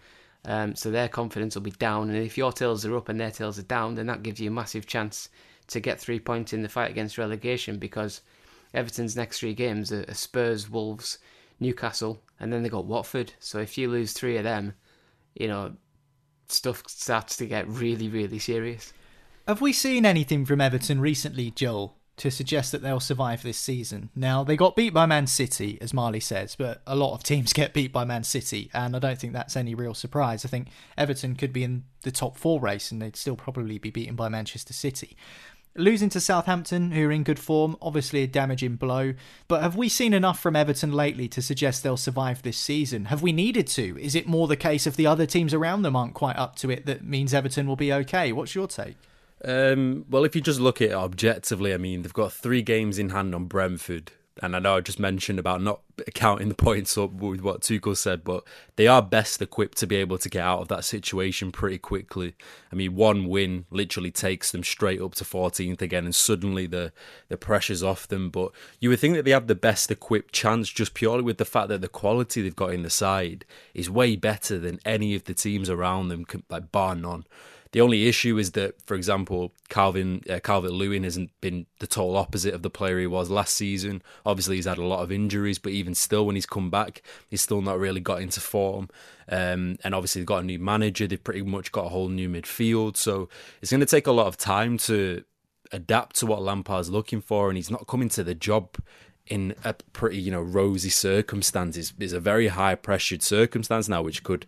[0.44, 3.32] Um, so their confidence will be down, and if your tails are up and their
[3.32, 5.28] tails are down, then that gives you a massive chance
[5.66, 8.20] to get three points in the fight against relegation because
[8.72, 11.18] Everton's next three games are Spurs, Wolves,
[11.58, 13.32] Newcastle, and then they got Watford.
[13.40, 14.74] So if you lose three of them,
[15.34, 15.74] you know,
[16.52, 18.92] stuff starts to get really, really serious.
[19.46, 24.10] Have we seen anything from Everton recently, Joel, to suggest that they'll survive this season?
[24.16, 27.52] Now, they got beat by Man City, as Marley says, but a lot of teams
[27.54, 30.44] get beat by Man City, and I don't think that's any real surprise.
[30.44, 30.68] I think
[30.98, 34.28] Everton could be in the top four race, and they'd still probably be beaten by
[34.28, 35.16] Manchester City.
[35.78, 39.14] Losing to Southampton, who are in good form, obviously a damaging blow.
[39.48, 43.06] But have we seen enough from Everton lately to suggest they'll survive this season?
[43.06, 43.98] Have we needed to?
[44.00, 46.70] Is it more the case if the other teams around them aren't quite up to
[46.70, 48.32] it that means Everton will be okay?
[48.32, 48.96] What's your take?
[49.44, 52.98] Um, well, if you just look at it objectively, I mean, they've got three games
[52.98, 54.12] in hand on Brentford,
[54.42, 55.80] and I know I just mentioned about not
[56.14, 58.44] counting the points up with what Tuchel said, but
[58.76, 62.34] they are best equipped to be able to get out of that situation pretty quickly.
[62.70, 66.92] I mean, one win literally takes them straight up to 14th again, and suddenly the
[67.28, 68.28] the pressure's off them.
[68.28, 71.44] But you would think that they have the best equipped chance just purely with the
[71.46, 75.24] fact that the quality they've got in the side is way better than any of
[75.24, 77.24] the teams around them, like bar none.
[77.72, 82.16] The only issue is that, for example, Calvin uh, Calvert Lewin hasn't been the total
[82.16, 84.02] opposite of the player he was last season.
[84.24, 87.42] Obviously, he's had a lot of injuries, but even still, when he's come back, he's
[87.42, 88.88] still not really got into form.
[89.28, 91.06] Um, and obviously, they've got a new manager.
[91.06, 92.96] They've pretty much got a whole new midfield.
[92.96, 93.28] So
[93.60, 95.24] it's going to take a lot of time to
[95.72, 98.76] adapt to what Lampard's looking for, and he's not coming to the job
[99.26, 101.92] in a pretty you know rosy circumstances.
[101.98, 104.46] It's a very high pressured circumstance now, which could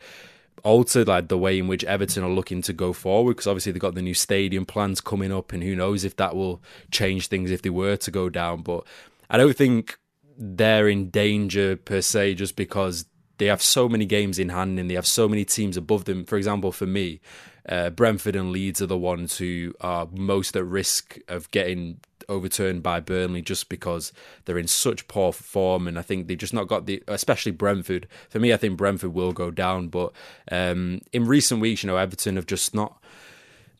[0.65, 3.81] alter like the way in which Everton are looking to go forward because obviously they've
[3.81, 7.51] got the new stadium plans coming up and who knows if that will change things
[7.51, 8.63] if they were to go down.
[8.63, 8.85] But
[9.31, 9.99] I don't think
[10.37, 13.07] they're in danger per se just because
[13.39, 16.25] they have so many games in hand and they have so many teams above them.
[16.25, 17.21] For example for me
[17.69, 22.83] uh, Brentford and Leeds are the ones who are most at risk of getting overturned
[22.83, 24.13] by Burnley just because
[24.45, 28.07] they're in such poor form, and I think they've just not got the, especially Brentford.
[28.29, 30.13] For me, I think Brentford will go down, but
[30.51, 33.03] um, in recent weeks, you know, Everton have just not.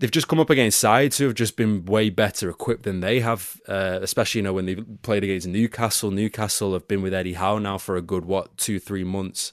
[0.01, 3.19] They've just come up against sides who have just been way better equipped than they
[3.19, 6.13] have, uh, especially you know when they played against Newcastle.
[6.13, 9.51] Newcastle have been with Eddie Howe now for a good what two three months,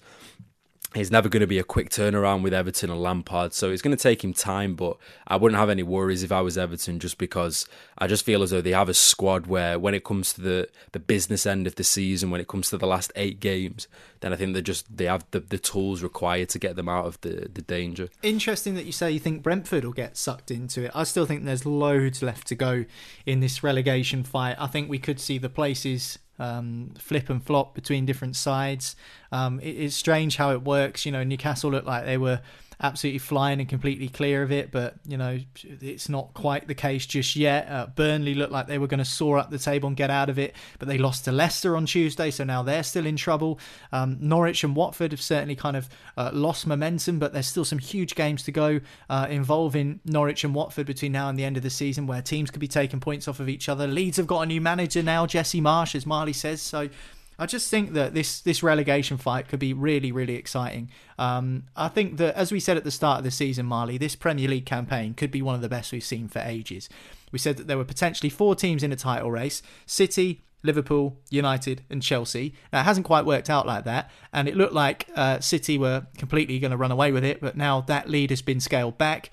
[0.95, 3.95] it's never going to be a quick turnaround with Everton and Lampard, so it's going
[3.95, 4.75] to take him time.
[4.75, 7.67] But I wouldn't have any worries if I was Everton, just because
[7.97, 10.69] I just feel as though they have a squad where, when it comes to the
[10.93, 13.87] the business end of the season, when it comes to the last eight games,
[14.21, 17.05] then I think they just they have the, the tools required to get them out
[17.05, 18.09] of the the danger.
[18.23, 20.91] Interesting that you say you think Brentford will get sucked into it.
[20.95, 22.85] I still think there's loads left to go
[23.25, 24.55] in this relegation fight.
[24.59, 28.95] I think we could see the places um, flip and flop between different sides.
[29.31, 31.05] Um, it, it's strange how it works.
[31.05, 32.41] You know, Newcastle looked like they were
[32.81, 37.05] absolutely flying and completely clear of it, but you know it's not quite the case
[37.05, 37.67] just yet.
[37.69, 40.29] Uh, Burnley looked like they were going to soar up the table and get out
[40.29, 43.59] of it, but they lost to Leicester on Tuesday, so now they're still in trouble.
[43.91, 47.79] Um, Norwich and Watford have certainly kind of uh, lost momentum, but there's still some
[47.79, 51.63] huge games to go uh, involving Norwich and Watford between now and the end of
[51.63, 53.87] the season, where teams could be taking points off of each other.
[53.87, 56.89] Leeds have got a new manager now, Jesse Marsch, as Marley says, so
[57.37, 60.89] I just think that this this relegation fight could be really really exciting.
[61.19, 64.15] Um, I think that as we said at the start of the season, Marley, this
[64.15, 66.89] Premier League campaign could be one of the best we've seen for ages.
[67.31, 71.83] We said that there were potentially four teams in a title race: City, Liverpool, United,
[71.89, 72.53] and Chelsea.
[72.71, 76.07] Now, it hasn't quite worked out like that, and it looked like uh, City were
[76.17, 79.31] completely going to run away with it, but now that lead has been scaled back.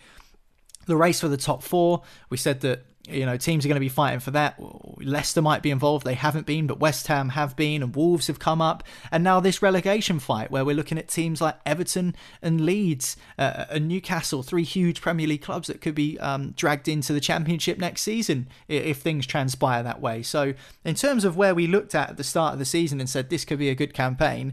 [0.86, 3.80] The race for the top four, we said that you know, teams are going to
[3.80, 4.56] be fighting for that.
[4.98, 6.06] Leicester might be involved.
[6.06, 8.84] They haven't been, but West Ham have been, and Wolves have come up.
[9.10, 13.64] And now this relegation fight where we're looking at teams like Everton and Leeds uh,
[13.70, 17.76] and Newcastle, three huge Premier League clubs that could be um, dragged into the Championship
[17.76, 20.22] next season if things transpire that way.
[20.22, 23.10] So, in terms of where we looked at at the start of the season and
[23.10, 24.52] said this could be a good campaign,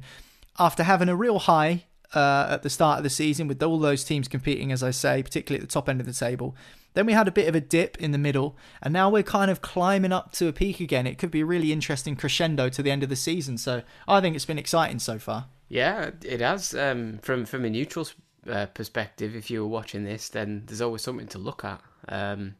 [0.58, 1.84] after having a real high
[2.16, 5.22] uh, at the start of the season with all those teams competing, as I say,
[5.22, 6.56] particularly at the top end of the table.
[6.94, 9.52] Then we had a bit of a dip in the middle, and now we're kind
[9.52, 11.06] of climbing up to a peak again.
[11.08, 13.58] It could be a really interesting crescendo to the end of the season.
[13.58, 15.46] So I think it's been exciting so far.
[15.68, 16.74] Yeah, it has.
[16.74, 18.08] Um, from from a neutral
[18.50, 21.82] uh, perspective, if you were watching this, then there's always something to look at.
[22.08, 22.56] Um,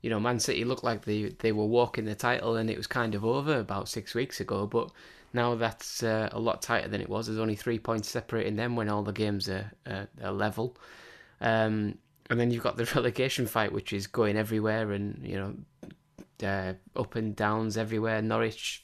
[0.00, 2.86] you know, Man City looked like they they were walking the title, and it was
[2.86, 4.66] kind of over about six weeks ago.
[4.66, 4.90] But
[5.32, 7.26] now that's uh, a lot tighter than it was.
[7.26, 10.76] There's only three points separating them when all the games are, are level.
[11.42, 11.98] Um,
[12.30, 15.54] and then you've got the relegation fight, which is going everywhere, and you know,
[16.46, 18.22] uh, up and downs everywhere.
[18.22, 18.82] Norwich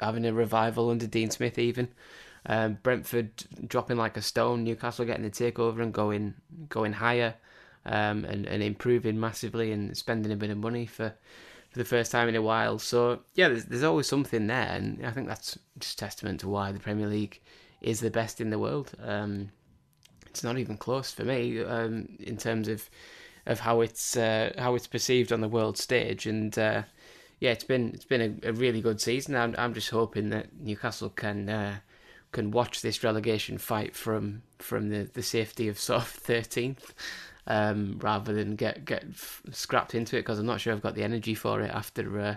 [0.00, 1.88] having a revival under Dean Smith, even.
[2.46, 6.34] Um, Brentford dropping like a stone, Newcastle getting the takeover and going
[6.68, 7.34] going higher,
[7.84, 11.14] um, and and improving massively and spending a bit of money for
[11.70, 12.78] for the first time in a while.
[12.78, 16.72] So yeah, there's there's always something there, and I think that's just testament to why
[16.72, 17.40] the Premier League
[17.80, 18.92] is the best in the world.
[19.02, 19.50] Um,
[20.30, 22.88] it's not even close for me um, in terms of
[23.46, 26.82] of how it's uh, how it's perceived on the world stage, and uh,
[27.40, 29.34] yeah, it's been it's been a, a, really good season.
[29.34, 31.76] I'm I'm just hoping that Newcastle can uh,
[32.32, 36.94] can watch this relegation fight from from the, the safety of sort of thirteenth
[37.46, 39.04] um, rather than get get
[39.50, 42.36] scrapped into it because I'm not sure I've got the energy for it after uh,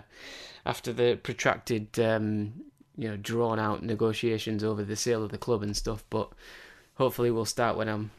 [0.66, 2.52] after the protracted um,
[2.96, 6.04] you know drawn out negotiations over the sale of the club and stuff.
[6.10, 6.30] But
[6.96, 8.10] hopefully we'll start when I'm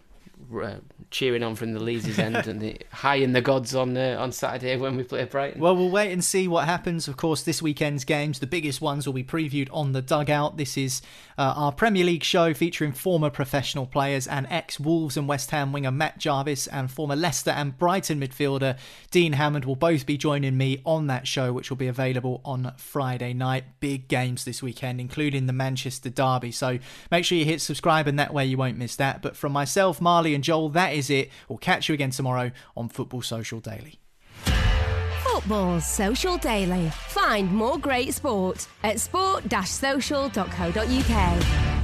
[0.61, 0.75] uh,
[1.11, 4.31] cheering on from the Leeds end and the, high in the gods on uh, on
[4.31, 5.61] Saturday when we play Brighton.
[5.61, 7.07] Well, we'll wait and see what happens.
[7.07, 10.57] Of course, this weekend's games, the biggest ones, will be previewed on the dugout.
[10.57, 11.01] This is
[11.37, 15.71] uh, our Premier League show featuring former professional players and ex Wolves and West Ham
[15.71, 18.77] winger Matt Jarvis and former Leicester and Brighton midfielder
[19.11, 22.73] Dean Hammond will both be joining me on that show, which will be available on
[22.77, 23.63] Friday night.
[23.79, 26.51] Big games this weekend, including the Manchester Derby.
[26.51, 26.79] So
[27.11, 29.21] make sure you hit subscribe, and that way you won't miss that.
[29.21, 31.29] But from myself, Marley and Joel, that is it.
[31.47, 33.99] We'll catch you again tomorrow on Football Social Daily.
[35.23, 36.89] Football Social Daily.
[37.09, 41.74] Find more great sport at sport-social.co.uk.